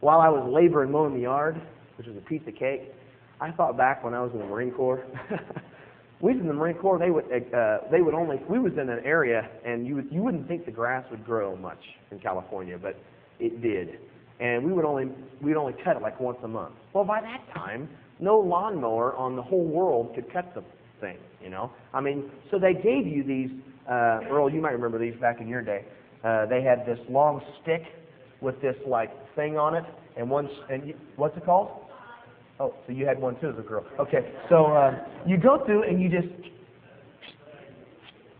[0.00, 1.60] while I was laboring mowing the yard,
[1.96, 2.92] which was a piece of cake,
[3.40, 5.04] I thought back when I was in the Marine Corps.
[6.20, 6.98] we was in the Marine Corps.
[6.98, 10.22] They would uh, they would only we was in an area, and you would, you
[10.22, 12.96] wouldn't think the grass would grow much in California, but
[13.38, 13.98] it did.
[14.40, 15.06] And we would only
[15.42, 16.74] we'd only cut it like once a month.
[16.92, 20.62] Well, by that time, no lawnmower on the whole world could cut the
[21.00, 21.16] thing.
[21.42, 23.50] You know, I mean, so they gave you these.
[23.88, 25.84] Uh, Earl, you might remember these back in your day.
[26.22, 27.82] Uh, they had this long stick
[28.40, 29.84] with this like thing on it,
[30.16, 31.70] and one and you, what's it called?
[32.58, 33.84] Oh, so you had one too as a girl.
[33.98, 34.92] Okay, so uh,
[35.26, 36.28] you go through and you just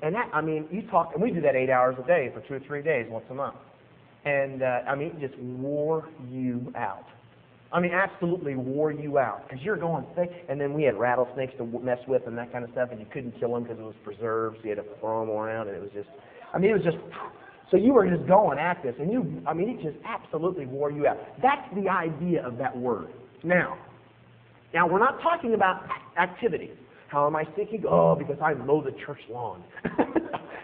[0.03, 2.41] and that I mean you talk and we do that eight hours a day for
[2.47, 3.57] two or three days once a month,
[4.25, 7.07] and uh, I mean it just wore you out.
[7.73, 10.31] I mean, absolutely wore you out because you're going thick.
[10.49, 13.07] And then we had rattlesnakes to mess with and that kind of stuff, and you
[13.13, 14.57] couldn't kill them because it was preserved.
[14.59, 16.09] So you had to throw them around, and it was just,
[16.53, 16.99] I mean, it was just
[17.71, 20.91] so you were just going at this, and you, I mean, it just absolutely wore
[20.91, 21.19] you out.
[21.41, 23.09] That's the idea of that word.
[23.45, 23.79] Now,
[24.75, 25.83] now we're not talking about
[26.19, 26.73] activity.
[27.09, 27.85] How am I seeking?
[27.89, 29.63] Oh, because I mow the church lawn.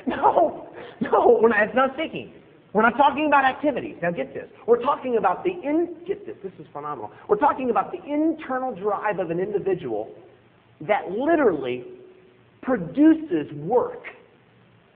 [0.06, 0.68] No,
[1.00, 2.32] no, not, it's not seeking.
[2.72, 3.96] We're not talking about activities.
[4.02, 4.48] Now get this.
[4.66, 7.10] We're talking about the in, get this, this is phenomenal.
[7.28, 10.14] We're talking about the internal drive of an individual
[10.82, 11.84] that literally
[12.62, 14.02] produces work.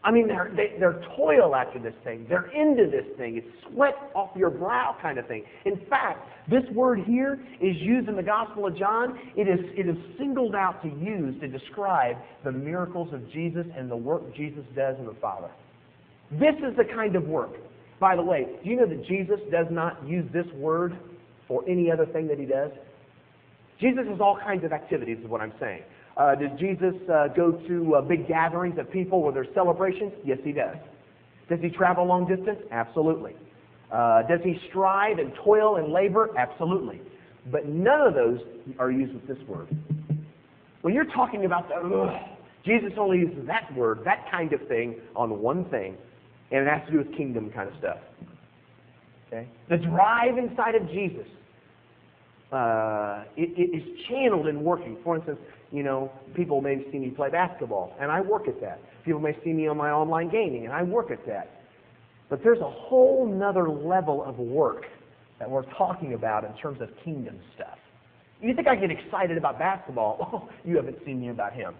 [0.02, 2.24] I mean, they're, they, they're toil after this thing.
[2.28, 3.36] They're into this thing.
[3.36, 5.44] It's sweat off your brow kind of thing.
[5.66, 9.18] In fact, this word here is used in the Gospel of John.
[9.36, 13.90] It is, it is singled out to use to describe the miracles of Jesus and
[13.90, 15.50] the work Jesus does in the Father.
[16.32, 17.52] This is the kind of work.
[17.98, 20.96] By the way, do you know that Jesus does not use this word
[21.46, 22.70] for any other thing that he does?
[23.80, 25.82] Jesus has all kinds of activities, is what I'm saying.
[26.16, 30.12] Uh, does Jesus uh, go to uh, big gatherings of people where there's celebrations?
[30.24, 30.76] Yes, he does.
[31.48, 32.58] Does he travel long distance?
[32.70, 33.34] Absolutely.
[33.90, 36.30] Uh, does he strive and toil and labor?
[36.36, 37.00] Absolutely.
[37.50, 38.38] But none of those
[38.78, 39.68] are used with this word.
[40.82, 42.20] When you're talking about the, ugh,
[42.64, 45.96] Jesus only uses that word, that kind of thing, on one thing,
[46.50, 47.98] and it has to do with kingdom kind of stuff.
[49.28, 49.48] Okay?
[49.68, 51.26] The drive inside of Jesus
[52.52, 54.96] uh, it, it is channeled in working.
[55.04, 55.38] For instance,
[55.72, 58.80] you know, people may see me play basketball, and I work at that.
[59.04, 61.62] People may see me on my online gaming, and I work at that.
[62.28, 64.84] But there's a whole nother level of work
[65.38, 67.78] that we're talking about in terms of kingdom stuff.
[68.40, 70.18] You think I get excited about basketball?
[70.32, 71.74] Oh, you haven't seen me about him.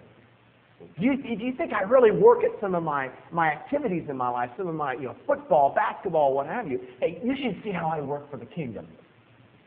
[0.81, 4.16] Do you, do you think I really work at some of my, my activities in
[4.16, 6.81] my life, some of my you know, football, basketball, what have you?
[7.00, 8.87] Hey, you should see how I work for the kingdom.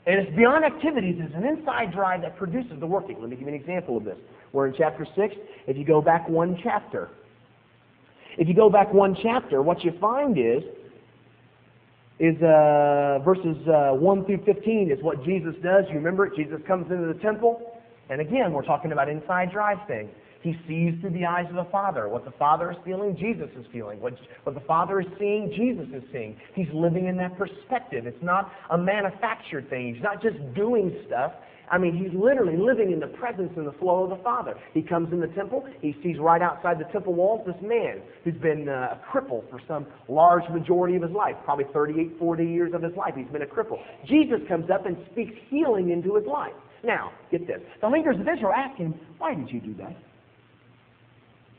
[0.06, 1.16] And it's beyond activities.
[1.20, 3.22] It's an inside drive that produces the working.
[3.22, 4.18] Let me give you an example of this.
[4.52, 5.36] We're in chapter 6.
[5.68, 7.10] If you go back one chapter,
[8.38, 10.63] if you go back one chapter, what you find is,
[12.20, 15.86] is uh, verses uh, 1 through 15 is what Jesus does.
[15.89, 16.34] You remember it?
[16.36, 17.80] Jesus comes into the temple.
[18.10, 20.10] And again, we're talking about inside drive thing.
[20.43, 22.10] He sees through the eyes of the Father.
[22.10, 24.01] What the Father is feeling, Jesus is feeling.
[24.01, 26.38] What, what the Father is seeing, Jesus is seeing.
[26.53, 28.06] He's living in that perspective.
[28.06, 29.93] It's not a manufactured thing.
[29.95, 31.32] He's not just doing stuff.
[31.71, 34.56] I mean, he's literally living in the presence and the flow of the Father.
[34.73, 35.65] He comes in the temple.
[35.82, 39.62] He sees right outside the temple walls this man who's been uh, a cripple for
[39.65, 43.13] some large majority of his life, probably 38, 40 years of his life.
[43.15, 43.79] He's been a cripple.
[44.06, 46.53] Jesus comes up and speaks healing into his life.
[46.84, 47.62] Now, get this.
[47.79, 49.95] The leaders of Israel ask him, why did you do that?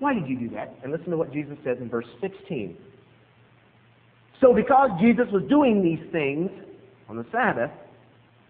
[0.05, 0.77] Why did you do that?
[0.83, 2.77] And listen to what Jesus says in verse 16.
[4.39, 6.51] So because Jesus was doing these things
[7.09, 7.71] on the Sabbath,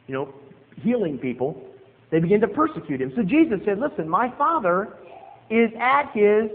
[0.09, 0.35] you know,
[0.83, 1.65] healing people,
[2.11, 3.13] they began to persecute him.
[3.15, 4.95] So Jesus said, listen, my Father
[5.49, 6.51] is at his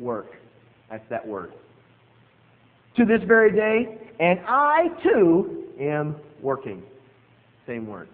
[0.00, 0.32] work.
[0.90, 1.52] That's that word.
[2.96, 6.82] To this very day, and I too am working.
[7.68, 8.08] Same word.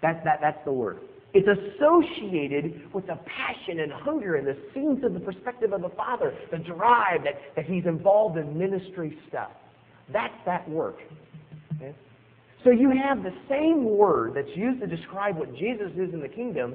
[0.00, 1.00] That's, that, that's the word.
[1.36, 5.90] It's associated with the passion and hunger and the scenes of the perspective of the
[5.90, 9.50] Father, the drive that, that He's involved in ministry stuff.
[10.10, 10.96] That's that work.
[11.76, 11.94] Okay?
[12.64, 16.28] So you have the same word that's used to describe what Jesus is in the
[16.28, 16.74] kingdom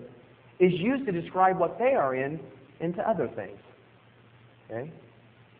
[0.59, 2.39] is used to describe what they are in
[2.81, 3.57] into other things.
[4.69, 4.91] Okay?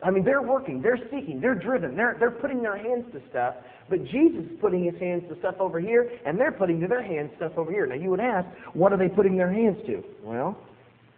[0.03, 3.55] I mean, they're working, they're seeking, they're driven, they're, they're putting their hands to stuff,
[3.89, 7.29] but Jesus is putting his hands to stuff over here, and they're putting their hands
[7.37, 7.85] stuff over here.
[7.85, 10.03] Now, you would ask, what are they putting their hands to?
[10.23, 10.57] Well,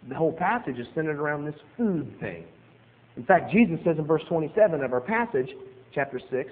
[0.08, 2.44] the whole passage is centered around this food thing.
[3.16, 5.48] In fact, Jesus says in verse 27 of our passage,
[5.94, 6.50] chapter 6,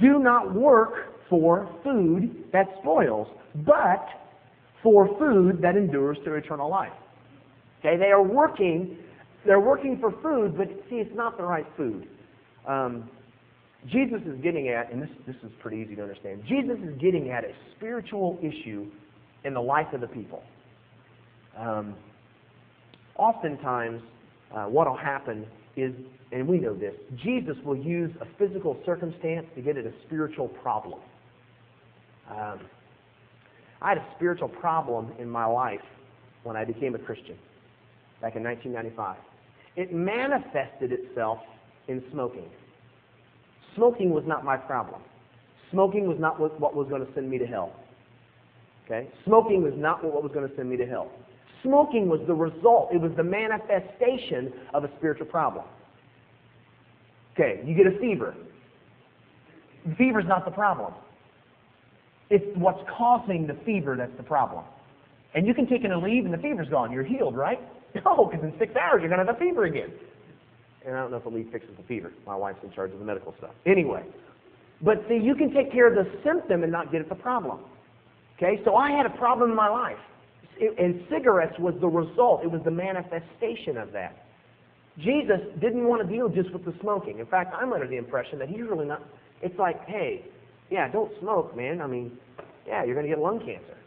[0.00, 0.92] do not work
[1.28, 3.26] for food that spoils,
[3.66, 4.06] but
[4.82, 6.92] for food that endures to eternal life.
[7.80, 8.96] Okay, they are working
[9.48, 12.06] they're working for food, but see, it's not the right food.
[12.66, 13.08] Um,
[13.86, 17.30] Jesus is getting at, and this, this is pretty easy to understand, Jesus is getting
[17.30, 18.86] at a spiritual issue
[19.44, 20.42] in the life of the people.
[21.56, 21.94] Um,
[23.16, 24.02] oftentimes,
[24.54, 25.94] uh, what will happen is,
[26.30, 26.92] and we know this,
[27.24, 31.00] Jesus will use a physical circumstance to get at a spiritual problem.
[32.30, 32.60] Um,
[33.80, 35.80] I had a spiritual problem in my life
[36.42, 37.38] when I became a Christian
[38.20, 39.16] back in 1995.
[39.78, 41.38] It manifested itself
[41.86, 42.46] in smoking.
[43.76, 45.00] Smoking was not my problem.
[45.70, 47.72] Smoking was not what was going to send me to hell.
[48.84, 49.08] Okay?
[49.24, 51.12] Smoking was not what was going to send me to hell.
[51.62, 55.64] Smoking was the result, it was the manifestation of a spiritual problem.
[57.34, 58.34] Okay, you get a fever.
[59.96, 60.92] Fever is not the problem.
[62.30, 64.64] It's what's causing the fever that's the problem.
[65.36, 66.90] And you can take an Aleve and the fever's gone.
[66.90, 67.60] You're healed, right?
[67.94, 69.90] No, because in six hours you're going to have a fever again.
[70.86, 72.12] And I don't know if Aleve fixes the fever.
[72.26, 73.52] My wife's in charge of the medical stuff.
[73.66, 74.04] Anyway.
[74.80, 77.60] But see, you can take care of the symptom and not get at the problem.
[78.36, 78.60] Okay?
[78.64, 79.98] So I had a problem in my life.
[80.60, 82.44] and cigarettes was the result.
[82.44, 84.24] It was the manifestation of that.
[84.98, 87.18] Jesus didn't want to deal just with the smoking.
[87.20, 89.02] In fact, I'm under the impression that he's really not.
[89.42, 90.24] It's like, hey,
[90.70, 91.80] yeah, don't smoke, man.
[91.80, 92.18] I mean,
[92.66, 93.77] yeah, you're going to get lung cancer.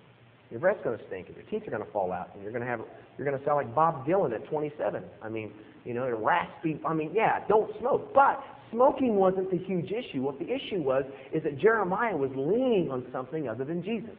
[0.51, 2.51] Your breath's going to stink, and your teeth are going to fall out, and you're
[2.51, 2.81] going to have
[3.17, 5.03] you're going to sound like Bob Dylan at 27.
[5.21, 5.51] I mean,
[5.85, 6.79] you know, raspy.
[6.85, 8.13] I mean, yeah, don't smoke.
[8.13, 10.21] But smoking wasn't the huge issue.
[10.21, 14.15] What the issue was is that Jeremiah was leaning on something other than Jesus.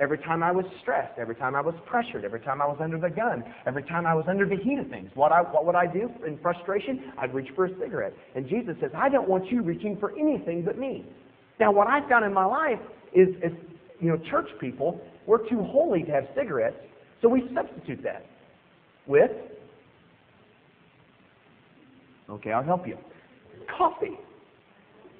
[0.00, 2.98] Every time I was stressed, every time I was pressured, every time I was under
[2.98, 5.76] the gun, every time I was under the heat of things, what, I, what would
[5.76, 7.12] I do in frustration?
[7.18, 8.14] I'd reach for a cigarette.
[8.34, 11.06] And Jesus says, I don't want you reaching for anything but me.
[11.60, 12.80] Now, what I found in my life
[13.14, 13.52] is, is
[14.02, 16.76] you know, church people, we're too holy to have cigarettes,
[17.22, 18.26] so we substitute that
[19.06, 19.30] with,
[22.28, 22.98] okay, I'll help you,
[23.78, 24.18] coffee.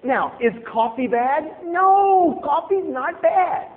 [0.04, 1.44] Now, is coffee bad?
[1.64, 3.68] No, coffee's not bad.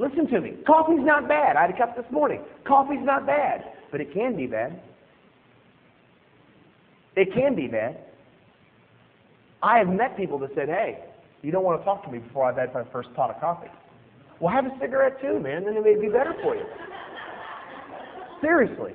[0.00, 0.54] Listen to me.
[0.66, 1.56] Coffee's not bad.
[1.56, 2.42] I had a cup this morning.
[2.66, 4.80] Coffee's not bad, but it can be bad.
[7.14, 7.96] It can be bad.
[9.62, 10.98] I have met people that said, hey,
[11.42, 13.70] you don't want to talk to me before I've had my first pot of coffee.
[14.40, 16.64] Well, have a cigarette too, man, then it may be better for you.
[18.40, 18.92] Seriously.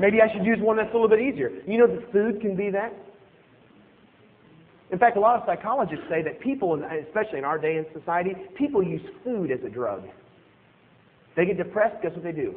[0.00, 1.50] Maybe I should use one that's a little bit easier.
[1.66, 2.92] You know that food can be that?
[4.90, 8.32] In fact, a lot of psychologists say that people, especially in our day in society,
[8.56, 10.04] people use food as a drug.
[11.36, 12.54] They get depressed, guess what they do?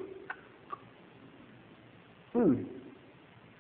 [2.34, 2.66] Food.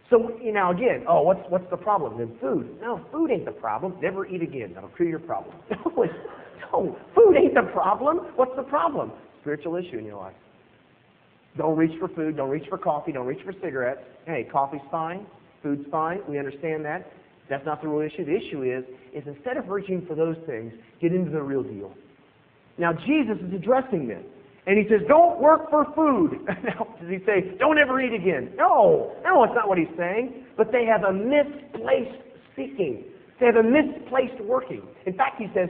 [0.09, 2.17] So you know, again, oh, what's what's the problem?
[2.17, 2.79] Then food.
[2.81, 3.95] No, food ain't the problem.
[4.01, 4.71] Never eat again.
[4.73, 5.55] That'll cure your problem.
[6.61, 8.17] No, food ain't the problem.
[8.35, 9.11] What's the problem?
[9.41, 10.35] Spiritual issue in your life.
[11.57, 12.37] Don't reach for food.
[12.37, 13.11] Don't reach for coffee.
[13.11, 14.01] Don't reach for cigarettes.
[14.25, 15.25] Hey, coffee's fine.
[15.63, 16.21] Food's fine.
[16.27, 17.11] We understand that.
[17.49, 18.23] That's not the real issue.
[18.23, 21.91] The issue is, is instead of reaching for those things, get into the real deal.
[22.77, 24.23] Now, Jesus is addressing this.
[24.67, 26.39] And he says, don't work for food.
[26.63, 28.53] now, does he say, don't ever eat again?
[28.55, 30.45] No, no, it's not what he's saying.
[30.55, 32.21] But they have a misplaced
[32.55, 33.03] seeking.
[33.41, 34.83] They have a misplaced working.
[35.07, 35.67] In fact, he says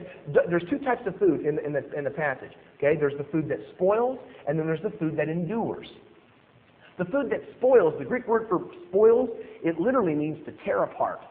[0.50, 2.52] there's two types of food in, in, the, in the passage.
[2.78, 5.88] Okay, there's the food that spoils, and then there's the food that endures.
[6.98, 9.30] The food that spoils, the Greek word for spoils,
[9.64, 11.22] it literally means to tear apart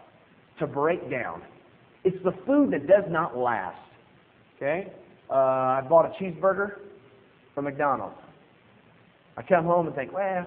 [0.61, 1.43] to break down.
[2.05, 3.77] It's the food that does not last.
[4.57, 4.91] Okay?
[5.29, 6.77] Uh, I bought a cheeseburger
[7.55, 8.17] from McDonald's.
[9.37, 10.47] I come home and think, well,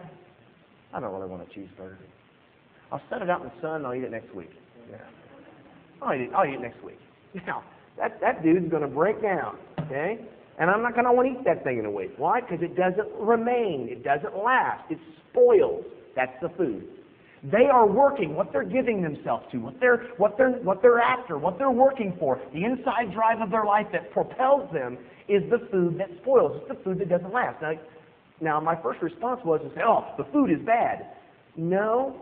[0.91, 1.97] I don't really want a cheeseburger.
[2.91, 4.49] I'll set it out in the sun and I'll eat it next week.
[4.89, 4.97] Yeah.
[6.05, 6.99] I'll eat it, I'll eat it next week.
[7.47, 7.63] Now,
[7.97, 9.57] that, that dude's going to break down.
[9.81, 10.19] Okay?
[10.59, 12.11] And I'm not going to want to eat that thing in a week.
[12.17, 12.41] Why?
[12.41, 13.87] Because it doesn't remain.
[13.89, 14.83] It doesn't last.
[14.91, 14.99] It
[15.31, 15.83] spoils.
[16.15, 16.87] That's the food.
[17.51, 21.37] They are working what they're giving themselves to, what they're, what, they're, what they're after,
[21.37, 22.39] what they're working for.
[22.53, 26.61] The inside drive of their life that propels them is the food that spoils.
[26.61, 27.61] It's the food that doesn't last.
[27.61, 27.73] Now,
[28.39, 31.07] now my first response was to say, oh, the food is bad.
[31.57, 32.15] No,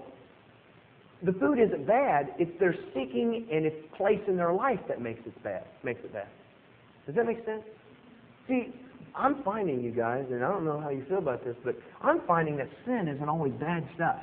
[1.23, 2.33] the food isn't bad.
[2.39, 5.65] It's their seeking and its place in their life that makes it bad.
[5.83, 6.27] Makes it bad.
[7.05, 7.63] Does that make sense?
[8.47, 8.73] See,
[9.15, 12.21] I'm finding you guys, and I don't know how you feel about this, but I'm
[12.25, 14.21] finding that sin isn't always bad stuff.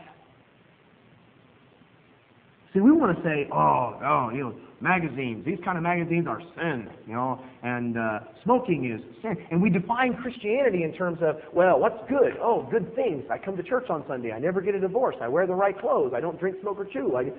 [2.72, 6.40] See, we want to say, oh, oh, you know, magazines, these kind of magazines are
[6.56, 9.36] sin, you know, and uh, smoking is sin.
[9.50, 12.34] And we define Christianity in terms of, well, what's good?
[12.40, 13.24] Oh, good things.
[13.30, 14.32] I come to church on Sunday.
[14.32, 15.16] I never get a divorce.
[15.20, 16.12] I wear the right clothes.
[16.14, 17.16] I don't drink, smoke, or chew.
[17.16, 17.32] I,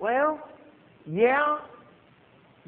[0.00, 0.40] well,
[1.04, 1.58] yeah,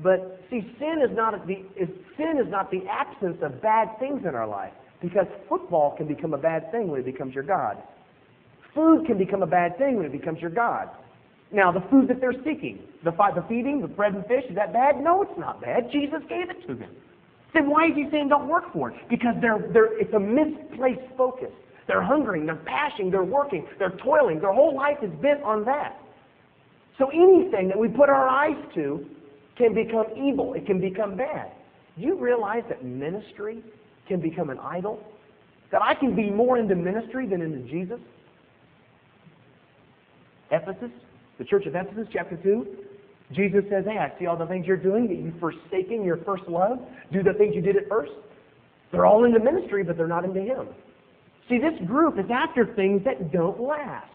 [0.02, 4.22] but see, sin is not the is, sin is not the absence of bad things
[4.28, 4.72] in our life.
[5.00, 7.80] Because football can become a bad thing when it becomes your God.
[8.74, 10.88] Food can become a bad thing when it becomes your God.
[11.50, 14.72] Now, the food that they're seeking, the, the feeding, the bread and fish, is that
[14.72, 15.00] bad?
[15.00, 15.90] No, it's not bad.
[15.90, 16.90] Jesus gave it to them.
[17.54, 18.96] Then why is he saying don't work for it?
[19.08, 21.50] Because they're, they're, it's a misplaced focus.
[21.86, 24.40] They're hungering, they're passionate, they're working, they're toiling.
[24.40, 25.98] Their whole life is bent on that.
[26.98, 29.06] So anything that we put our eyes to
[29.56, 30.54] can become evil.
[30.54, 31.52] It can become bad.
[31.96, 33.62] Do you realize that ministry
[34.06, 35.02] can become an idol?
[35.72, 38.00] That I can be more into ministry than into Jesus?
[40.50, 40.90] Ephesus,
[41.38, 42.66] the church of Ephesus, chapter 2,
[43.32, 46.44] Jesus says, Hey, I see all the things you're doing, that you've forsaken your first
[46.48, 46.78] love.
[47.12, 48.12] Do the things you did at first.
[48.90, 50.68] They're all into ministry, but they're not into Him.
[51.48, 54.10] See, this group is after things that don't last.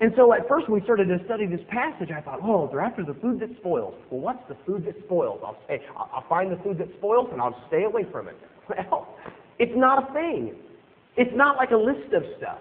[0.00, 3.04] And so at first we started to study this passage, I thought, oh, they're after
[3.04, 3.94] the food that spoils.
[4.10, 5.40] Well, what's the food that spoils?
[5.44, 8.36] I'll say, I'll find the food that spoils and I'll stay away from it.
[8.68, 9.16] Well,
[9.58, 10.54] it's not a thing.
[11.16, 12.58] It's not like a list of stuff.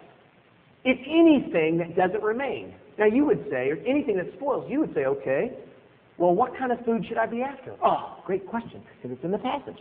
[0.85, 2.73] It's anything that doesn't remain.
[2.97, 5.51] Now you would say, or anything that spoils, you would say, okay,
[6.17, 7.75] well, what kind of food should I be after?
[7.83, 9.77] Oh, great question, because it's in the passage.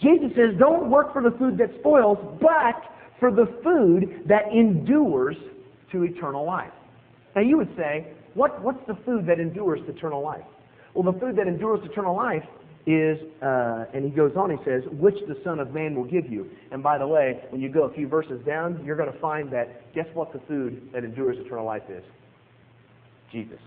[0.00, 2.82] Jesus says, don't work for the food that spoils, but
[3.20, 5.36] for the food that endures
[5.92, 6.72] to eternal life.
[7.34, 10.44] Now you would say, what, what's the food that endures to eternal life?
[10.94, 12.44] Well, the food that endures to eternal life
[12.86, 16.30] is, uh, and he goes on, he says, which the Son of Man will give
[16.30, 16.48] you.
[16.70, 19.52] And by the way, when you go a few verses down, you're going to find
[19.52, 22.04] that guess what the food that endures eternal life is?
[23.36, 23.58] Jesus.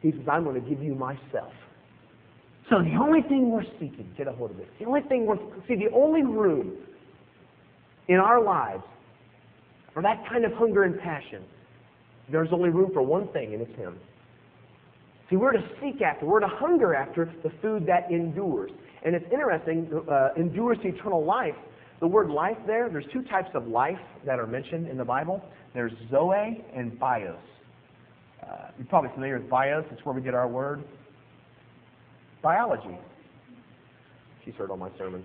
[0.00, 1.52] He says, I'm going to give you myself.
[2.70, 5.36] So the only thing we're seeking, get a hold of this, the only thing we're,
[5.66, 6.74] see, the only room
[8.08, 8.84] in our lives
[9.92, 11.42] for that kind of hunger and passion,
[12.30, 13.98] there's only room for one thing, and it's Him.
[15.28, 18.70] See, we're to seek after, we're to hunger after the food that endures.
[19.04, 21.54] And it's interesting, uh, endures to eternal life.
[22.00, 25.42] The word life there, there's two types of life that are mentioned in the Bible.
[25.74, 27.36] There's zoe and bios.
[28.48, 29.84] Uh, you're probably familiar with bios.
[29.90, 30.84] It's where we get our word.
[32.42, 32.98] Biology.
[34.44, 35.24] She's heard all my sermons.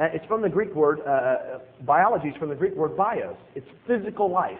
[0.00, 3.36] Uh, it's from the Greek word, uh, uh, biology is from the Greek word bios.
[3.54, 4.58] It's physical life.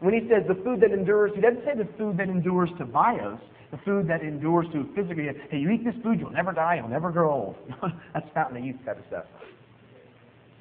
[0.00, 2.84] When he says the food that endures, he doesn't say the food that endures to
[2.84, 3.40] bios,
[3.72, 5.26] the food that endures to physically.
[5.50, 7.56] Hey, you eat this food, you'll never die, you'll never grow old.
[8.14, 9.24] That's fountain of youth type of stuff.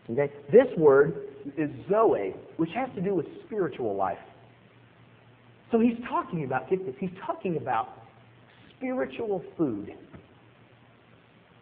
[0.09, 0.31] Okay?
[0.51, 1.27] This word
[1.57, 4.17] is zoe, which has to do with spiritual life.
[5.73, 7.89] So he's talking about, get this, he's talking about
[8.77, 9.91] spiritual food.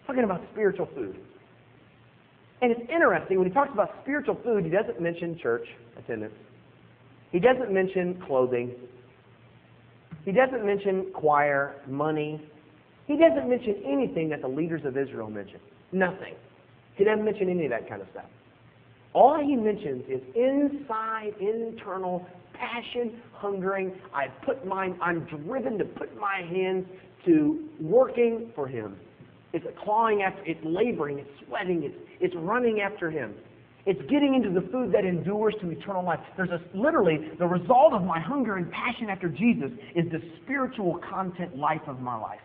[0.05, 1.17] Talking about spiritual food.
[2.61, 5.65] And it's interesting, when he talks about spiritual food, he doesn't mention church
[5.97, 6.33] attendance.
[7.31, 8.75] He doesn't mention clothing.
[10.25, 12.43] He doesn't mention choir, money.
[13.07, 15.61] He doesn't mention anything that the leaders of Israel mentioned.
[15.93, 16.35] Nothing.
[16.97, 18.25] He doesn't mention any of that kind of stuff.
[19.13, 22.27] All he mentions is inside, internal
[22.61, 23.93] passion, hungering.
[24.13, 26.85] I put mine, I'm driven to put my hands
[27.25, 28.95] to working for him.
[29.53, 33.33] It's clawing after, it's laboring, it's sweating, it's, it's running after him.
[33.85, 36.19] It's getting into the food that endures to eternal life.
[36.37, 40.99] There's a, literally, the result of my hunger and passion after Jesus is the spiritual
[41.09, 42.39] content life of my life.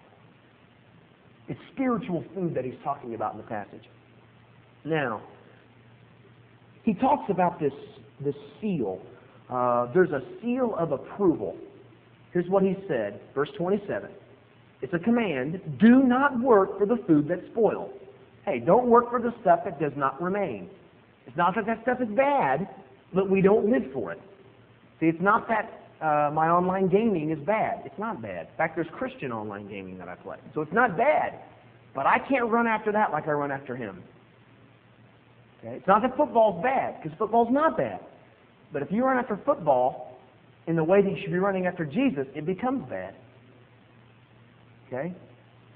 [1.48, 3.84] It's spiritual food that he's talking about in the passage.
[4.84, 5.22] Now,
[6.84, 7.72] he talks about this,
[8.24, 9.00] this seal.
[9.50, 11.56] Uh, there's a seal of approval.
[12.32, 14.10] Here's what he said, verse 27.
[14.82, 15.60] It's a command.
[15.78, 17.92] Do not work for the food that spoils.
[18.44, 20.68] Hey, don't work for the stuff that does not remain.
[21.26, 22.68] It's not that that stuff is bad,
[23.14, 24.20] but we don't live for it.
[25.00, 27.82] See, it's not that uh, my online gaming is bad.
[27.84, 28.48] It's not bad.
[28.48, 30.36] In fact, there's Christian online gaming that I play.
[30.54, 31.40] So it's not bad.
[31.94, 34.02] But I can't run after that like I run after him.
[35.60, 35.76] Okay?
[35.76, 38.00] It's not that football's bad, because football's not bad.
[38.76, 40.18] But if you run after football
[40.66, 43.14] in the way that you should be running after Jesus, it becomes bad.
[44.86, 45.14] Okay?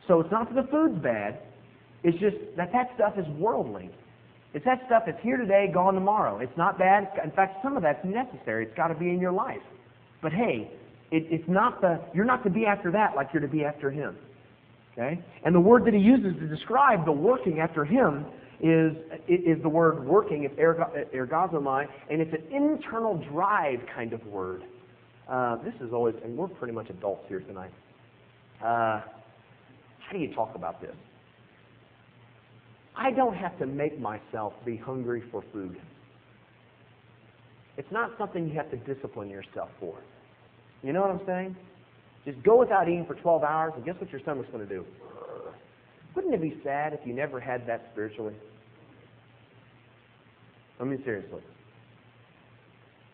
[0.06, 1.38] So it's not that the food's bad.
[2.04, 3.88] It's just that that stuff is worldly.
[4.52, 6.40] It's that stuff that's here today, gone tomorrow.
[6.40, 7.08] It's not bad.
[7.24, 8.66] In fact, some of that's necessary.
[8.66, 9.62] It's got to be in your life.
[10.20, 10.70] But hey,
[11.10, 13.90] it, it's not the you're not to be after that like you're to be after
[13.90, 14.14] Him.
[14.92, 15.18] Okay?
[15.46, 18.26] And the word that he uses to describe the working after Him
[18.62, 18.92] is
[19.28, 20.44] is the word working.
[20.44, 24.62] It's ergazomai, and it's an internal drive kind of word.
[25.28, 27.70] Uh, this is always, and we're pretty much adults here tonight.
[28.60, 29.00] Uh,
[30.00, 30.94] how do you talk about this?
[32.96, 35.80] I don't have to make myself be hungry for food.
[37.76, 39.94] It's not something you have to discipline yourself for.
[40.82, 41.56] You know what I'm saying?
[42.26, 44.84] Just go without eating for 12 hours, and guess what your stomach's going to do?
[46.14, 48.34] Wouldn't it be sad if you never had that spiritually?
[50.80, 51.40] I mean, seriously.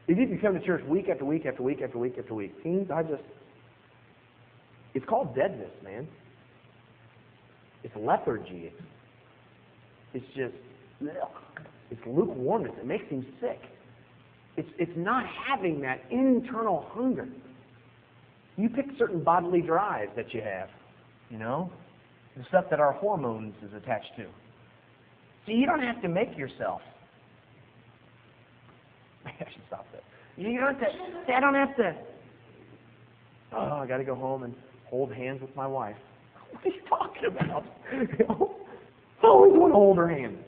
[0.09, 2.91] If you come to church week after week after week after week after week, teens,
[2.95, 3.23] I just,
[4.95, 6.07] it's called deadness, man.
[7.83, 8.73] It's lethargy.
[8.73, 8.83] It's
[10.15, 10.55] it's just.
[11.91, 12.73] It's lukewarmness.
[12.81, 13.61] It makes him sick.
[14.57, 17.29] It's, it's not having that internal hunger.
[18.57, 20.71] You pick certain bodily drives that you have,
[21.31, 21.71] you know,
[22.37, 24.26] the stuff that our hormones is attached to.
[25.47, 26.80] See, you don't have to make yourself.
[29.26, 30.03] I should stop that.
[30.37, 31.34] You don't have to.
[31.34, 31.97] I don't have to.
[33.53, 35.97] Oh, I got to go home and hold hands with my wife.
[36.53, 37.64] What are you talking about?
[37.93, 40.39] I always want to hold her hand.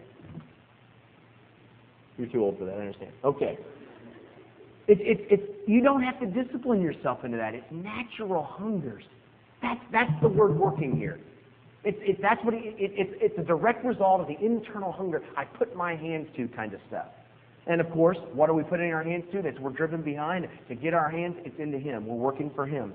[2.17, 3.13] You're too old for that, I understand.
[3.25, 3.59] Okay.
[4.87, 7.55] It's, it's, it's, you don't have to discipline yourself into that.
[7.55, 9.05] It's natural hungers.
[9.61, 11.19] That's, that's the word working here.
[11.85, 15.23] It's, it, that's what it, it, it's, it's a direct result of the internal hunger
[15.37, 17.07] I put my hands to kind of stuff.
[17.67, 19.43] And of course, what are we putting our hands to?
[19.43, 21.37] That's we're driven behind to get our hands.
[21.45, 22.07] It's into Him.
[22.07, 22.95] We're working for Him.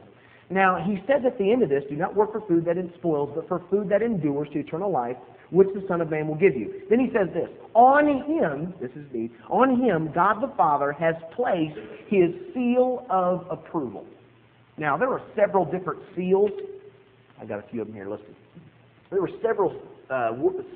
[0.50, 3.32] Now, He says at the end of this, do not work for food that spoils,
[3.36, 5.16] but for food that endures to eternal life,
[5.52, 6.82] which the Son of Man will give you.
[6.90, 11.14] Then he says this, on him, this is me, on him God the Father has
[11.36, 11.78] placed
[12.08, 14.06] his seal of approval.
[14.78, 16.50] Now, there are several different seals.
[17.40, 18.36] I got a few of them here, listen.
[19.14, 20.32] There were several uh,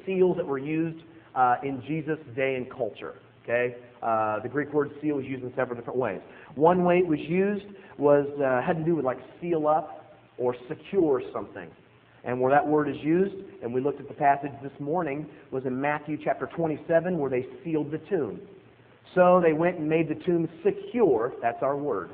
[0.06, 3.16] seals that were used uh, in Jesus' day and culture.
[3.44, 6.22] Okay, uh, the Greek word seal was used in several different ways.
[6.54, 7.66] One way it was used
[7.98, 11.68] was uh, had to do with like seal up or secure something.
[12.26, 13.34] And where that word is used,
[13.64, 17.48] and we looked at the passage this morning, was in Matthew chapter 27 where they
[17.64, 18.40] sealed the tomb.
[19.16, 21.34] So they went and made the tomb secure.
[21.42, 22.12] That's our word.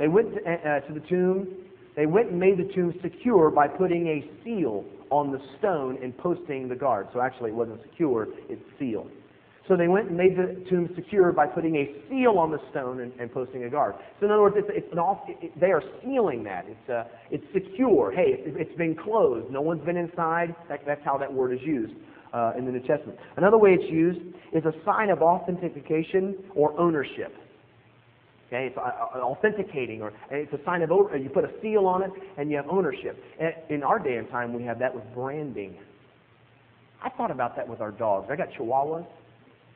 [0.00, 1.46] They went to, uh, to the tomb.
[1.94, 6.16] They went and made the tomb secure by putting a seal on the stone and
[6.16, 7.08] posting the guard.
[7.12, 9.10] So actually, it wasn't secure; it's sealed.
[9.68, 13.00] So they went and made the tomb secure by putting a seal on the stone
[13.00, 13.94] and, and posting a guard.
[14.18, 16.66] So in other words, it's, it's an off, it, they are sealing that.
[16.66, 18.10] It's, uh, it's secure.
[18.10, 19.52] Hey, it, it's been closed.
[19.52, 20.54] No one's been inside.
[20.68, 21.94] That, that's how that word is used
[22.32, 23.18] uh, in the New Testament.
[23.36, 24.20] Another way it's used
[24.52, 27.32] is a sign of authentication or ownership.
[28.52, 32.02] Okay, it's uh, uh, authenticating, or it's a sign of you put a seal on
[32.02, 33.18] it, and you have ownership.
[33.70, 35.74] In our day and time, we have that with branding.
[37.02, 38.28] I thought about that with our dogs.
[38.30, 39.06] I got Chihuahuas.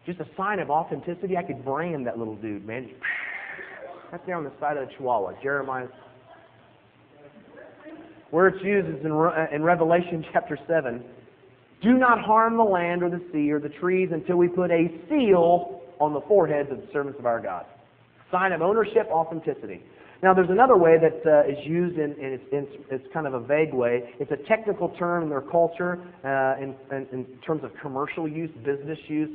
[0.05, 1.39] Just a sign of authenticity.
[1.39, 2.91] I could brand that little dude, man.
[4.11, 5.33] That's there on the side of the Chihuahua.
[5.43, 5.89] Jeremiah.
[8.31, 11.03] Where it's used is in, uh, in Revelation chapter 7.
[11.83, 14.89] Do not harm the land or the sea or the trees until we put a
[15.09, 17.65] seal on the foreheads of the servants of our God.
[18.31, 19.83] Sign of ownership, authenticity.
[20.23, 23.41] Now, there's another way that uh, is used in, in, it's, it's, kind of a
[23.41, 24.03] vague way.
[24.19, 28.51] It's a technical term in their culture uh, in, in, in, terms of commercial use,
[28.65, 29.31] business use.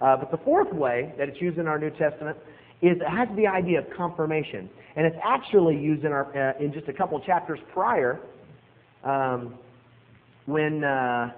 [0.00, 2.36] Uh, but the fourth way that it's used in our New Testament
[2.80, 6.72] is it has the idea of confirmation, and it's actually used in our uh, in
[6.72, 8.18] just a couple chapters prior,
[9.04, 9.54] um,
[10.46, 11.30] when uh,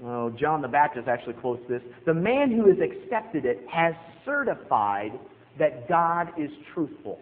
[0.00, 3.94] well, John the Baptist actually quotes this: "The man who has accepted it has
[4.24, 5.12] certified
[5.58, 7.20] that God is truthful."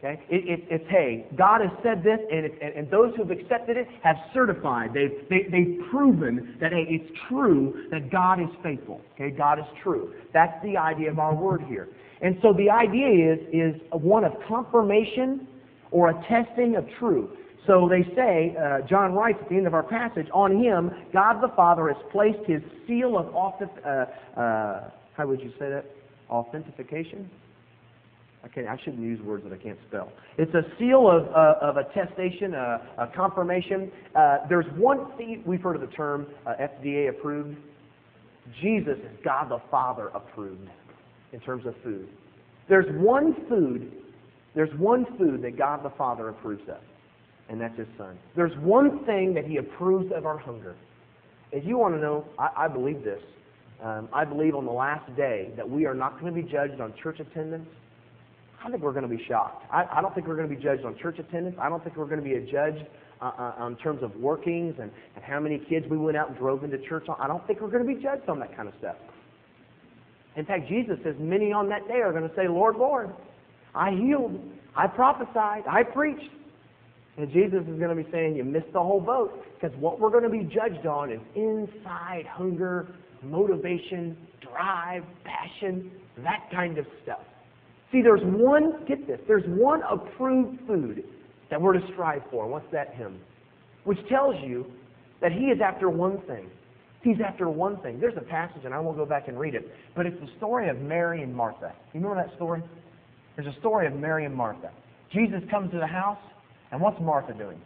[0.00, 0.18] Okay?
[0.30, 3.30] It, it, it's, hey, God has said this, and, it, and, and, those who have
[3.30, 4.94] accepted it have certified.
[4.94, 9.02] They've, they, they've proven that, hey, it's true that God is faithful.
[9.14, 9.30] Okay?
[9.30, 10.14] God is true.
[10.32, 11.88] That's the idea of our word here.
[12.22, 15.46] And so the idea is, is one of confirmation
[15.90, 17.28] or a testing of truth.
[17.66, 21.42] So they say, uh, John writes at the end of our passage, on him, God
[21.42, 25.84] the Father has placed his seal of, uh, uh, how would you say that?
[26.30, 27.30] Authentication?
[28.42, 30.12] I, can't, I shouldn't use words that I can't spell.
[30.38, 33.90] It's a seal of, uh, of attestation, uh, a confirmation.
[34.14, 37.56] Uh, there's one, thing, we've heard of the term uh, FDA approved.
[38.62, 40.68] Jesus is God the Father approved
[41.32, 42.08] in terms of food.
[42.68, 43.92] There's one food,
[44.54, 46.80] there's one food that God the Father approves of,
[47.48, 48.18] and that's His Son.
[48.36, 50.74] There's one thing that He approves of our hunger.
[51.52, 53.20] If you want to know, I, I believe this.
[53.82, 56.80] Um, I believe on the last day that we are not going to be judged
[56.80, 57.68] on church attendance
[58.62, 59.64] I think we're going to be shocked.
[59.72, 61.56] I, I don't think we're going to be judged on church attendance.
[61.60, 62.76] I don't think we're going to be a judge
[63.22, 66.38] uh, uh, in terms of workings and, and how many kids we went out and
[66.38, 67.16] drove into church on.
[67.18, 68.96] I don't think we're going to be judged on that kind of stuff.
[70.36, 73.10] In fact, Jesus says many on that day are going to say, Lord, Lord,
[73.74, 74.38] I healed,
[74.76, 76.30] I prophesied, I preached.
[77.16, 79.44] And Jesus is going to be saying, you missed the whole boat.
[79.54, 86.48] Because what we're going to be judged on is inside hunger, motivation, drive, passion, that
[86.52, 87.20] kind of stuff.
[87.92, 91.04] See, there's one, get this, there's one approved food
[91.50, 92.46] that we're to strive for.
[92.46, 93.18] What's that hymn?
[93.84, 94.66] Which tells you
[95.20, 96.48] that he is after one thing.
[97.02, 97.98] He's after one thing.
[97.98, 100.68] There's a passage, and I won't go back and read it, but it's the story
[100.68, 101.72] of Mary and Martha.
[101.92, 102.62] You remember that story?
[103.36, 104.70] There's a story of Mary and Martha.
[105.12, 106.18] Jesus comes to the house,
[106.70, 107.60] and what's Martha doing?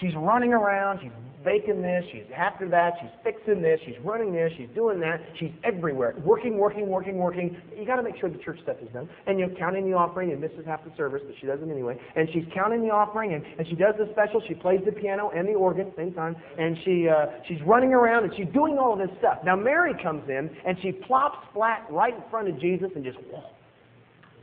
[0.00, 1.12] She's running around, she's
[1.46, 5.52] baking this, she's after that, she's fixing this, she's running this, she's doing that, she's
[5.62, 6.14] everywhere.
[6.24, 7.56] Working, working, working, working.
[7.78, 9.08] You gotta make sure the church stuff is done.
[9.26, 11.96] And you're counting the offering and misses half the service, but she does it anyway.
[12.16, 15.30] And she's counting the offering and, and she does the special, she plays the piano
[15.34, 18.52] and the organ at the same time, and she uh, she's running around and she's
[18.52, 19.38] doing all this stuff.
[19.44, 23.18] Now Mary comes in and she plops flat right in front of Jesus and just
[23.30, 23.44] whoa.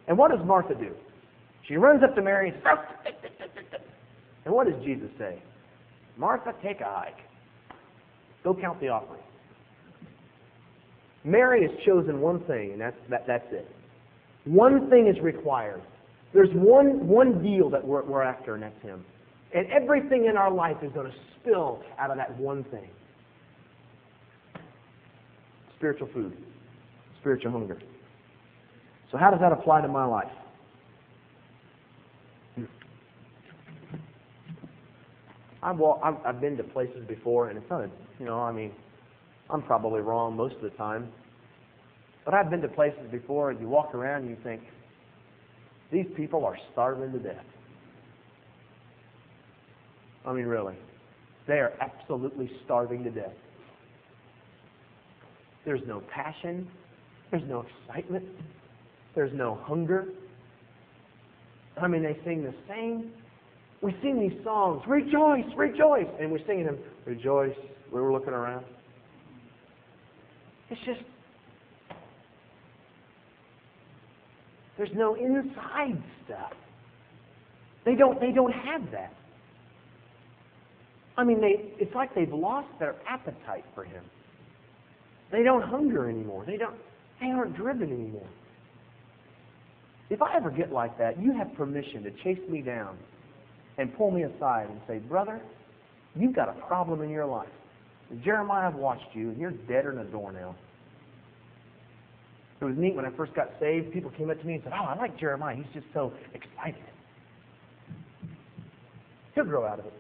[0.08, 0.94] And what does Martha do?
[1.68, 3.23] She runs up to Mary and says,
[4.46, 5.42] and what does Jesus say?
[6.18, 7.18] Martha, take a hike.
[8.44, 9.22] Go count the offering.
[11.24, 13.68] Mary has chosen one thing, and that's, that, that's it.
[14.46, 15.82] One thing is required.
[16.34, 19.06] There's one, one deal that we're, we're after, and that's Him.
[19.56, 22.90] And everything in our life is going to spill out of that one thing
[25.78, 26.38] spiritual food,
[27.20, 27.78] spiritual hunger.
[29.12, 30.32] So, how does that apply to my life?
[35.64, 37.90] I've, wa- I've I've been to places before, and it's not a,
[38.20, 38.72] you know, I mean,
[39.50, 41.10] I'm probably wrong most of the time,
[42.26, 44.62] but I've been to places before, and you walk around and you think,
[45.92, 47.46] these people are starving to death.
[50.26, 50.76] I mean, really,
[51.48, 53.34] they are absolutely starving to death.
[55.66, 56.68] There's no passion.
[57.32, 58.26] There's no excitement.
[59.16, 60.08] There's no hunger.
[61.82, 63.12] I mean, they sing the same.
[63.84, 67.54] We sing these songs, rejoice, rejoice, and we're singing them, rejoice.
[67.92, 68.66] We were looking around.
[70.70, 71.02] It's just,
[74.78, 76.54] there's no inside stuff.
[77.86, 79.14] They don't, they don't have that.
[81.18, 84.04] I mean, they, it's like they've lost their appetite for Him.
[85.30, 86.46] They don't hunger anymore.
[86.48, 86.76] They don't,
[87.20, 88.30] they aren't driven anymore.
[90.10, 92.98] If I ever get like that, you have permission to chase me down
[93.78, 95.42] and pull me aside and say, Brother,
[96.16, 97.50] you've got a problem in your life.
[98.24, 100.56] Jeremiah, I've watched you, and you're deader than a doornail.
[102.62, 103.92] It was neat when I first got saved.
[103.92, 105.56] People came up to me and said, Oh, I like Jeremiah.
[105.56, 106.84] He's just so excited.
[109.36, 109.94] He'll grow out of it.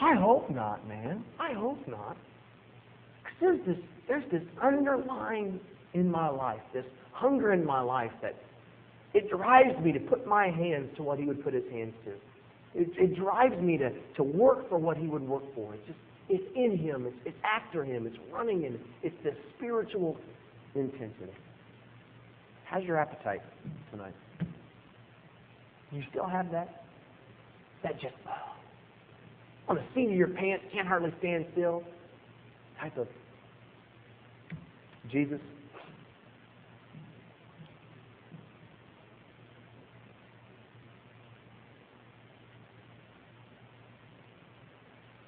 [0.00, 1.24] I hope not, man.
[1.38, 2.16] I hope not.
[3.22, 5.60] Because there's this, there's this underlying
[5.94, 8.34] in my life, this hunger in my life that
[9.14, 12.10] it drives me to put my hands to what he would put his hands to.
[12.74, 15.74] It, it drives me to, to work for what he would work for.
[15.74, 15.98] It's just
[16.28, 17.06] it's in him.
[17.06, 18.06] It's, it's after him.
[18.06, 18.78] It's running in.
[19.02, 20.16] It's the spiritual
[20.74, 21.32] intensity.
[22.64, 23.42] How's your appetite
[23.90, 24.14] tonight?
[25.92, 26.84] You still have that?
[27.82, 31.84] That just oh, on the seat of your pants, can't hardly stand still
[32.80, 33.06] type of
[35.12, 35.40] Jesus.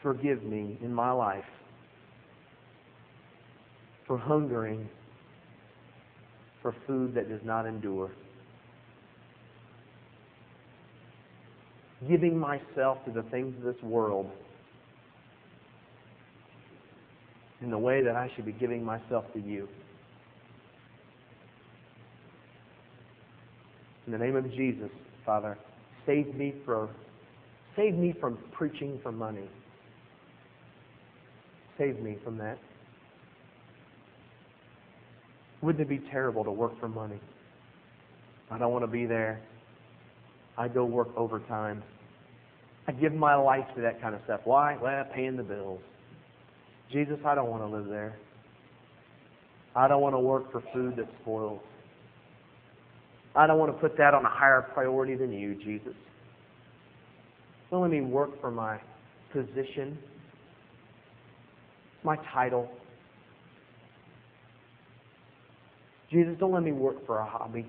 [0.07, 1.43] Forgive me in my life
[4.07, 4.89] for hungering
[6.63, 8.13] for food that does not endure.
[12.09, 14.31] Giving myself to the things of this world
[17.61, 19.69] in the way that I should be giving myself to you.
[24.07, 24.91] In the name of Jesus,
[25.25, 25.59] Father,
[26.07, 26.91] save me for
[27.75, 29.49] save me from preaching for money.
[31.79, 32.59] Save me from that.
[35.63, 37.21] Wouldn't it be terrible to work for money?
[38.51, 39.41] I don't want to be there.
[40.57, 41.83] I go work overtime.
[42.89, 44.41] I give my life to that kind of stuff.
[44.45, 44.77] Why?
[44.81, 45.81] Well, paying the bills.
[46.93, 48.17] Jesus, I don't want to live there.
[49.75, 51.61] I don't want to work for food that spoils.
[53.35, 55.93] I don't want to put that on a higher priority than you, Jesus.
[57.71, 58.81] Don't let me work for my
[59.33, 59.99] position,
[62.07, 62.71] my title.
[66.11, 67.67] Jesus, don't let me work for a hobby.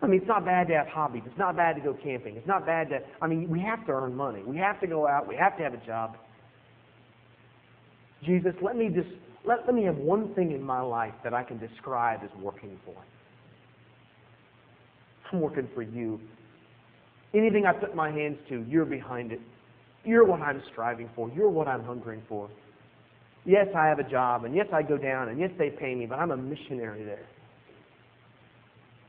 [0.00, 1.22] I mean, it's not bad to have hobbies.
[1.26, 2.36] It's not bad to go camping.
[2.36, 4.42] It's not bad to, I mean, we have to earn money.
[4.44, 5.28] We have to go out.
[5.28, 6.16] We have to have a job.
[8.24, 9.08] Jesus, let me just,
[9.44, 12.78] let, let me have one thing in my life that I can describe as working
[12.84, 12.94] for.
[15.32, 16.20] I'm working for you.
[17.34, 19.40] Anything I put my hands to, you're behind it.
[20.04, 21.30] You're what I'm striving for.
[21.34, 22.48] You're what I'm hungering for.
[23.48, 26.04] Yes, I have a job, and yes, I go down, and yes, they pay me,
[26.04, 27.24] but I'm a missionary there.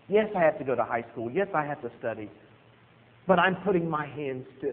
[0.07, 1.29] Yes, I have to go to high school.
[1.29, 2.31] Yes, I have to study.
[3.27, 4.71] But I'm putting my hands to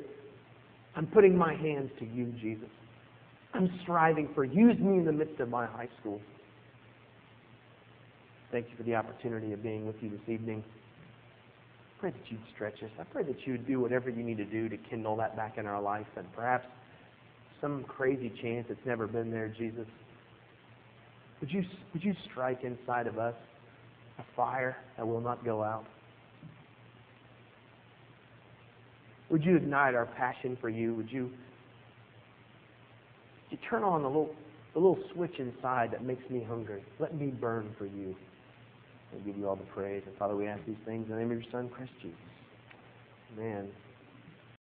[0.94, 2.68] I'm putting my hands to you, Jesus.
[3.54, 6.20] I'm striving for use me in the midst of my high school.
[8.52, 10.62] Thank you for the opportunity of being with you this evening.
[10.64, 12.90] I pray that you'd stretch us.
[13.00, 15.66] I pray that you'd do whatever you need to do to kindle that back in
[15.66, 16.66] our life and perhaps
[17.60, 19.86] some crazy chance that's never been there, Jesus.
[21.40, 23.34] Would you, would you strike inside of us
[24.18, 25.84] a fire that will not go out?
[29.30, 30.94] Would you ignite our passion for you?
[30.94, 31.32] Would you, would
[33.50, 34.34] you turn on the little,
[34.72, 36.82] the little switch inside that makes me hungry?
[36.98, 38.14] Let me burn for you.
[39.12, 40.02] I give you all the praise.
[40.06, 42.18] And Father, we ask these things in the name of your Son, Christ Jesus.
[43.36, 43.68] Amen.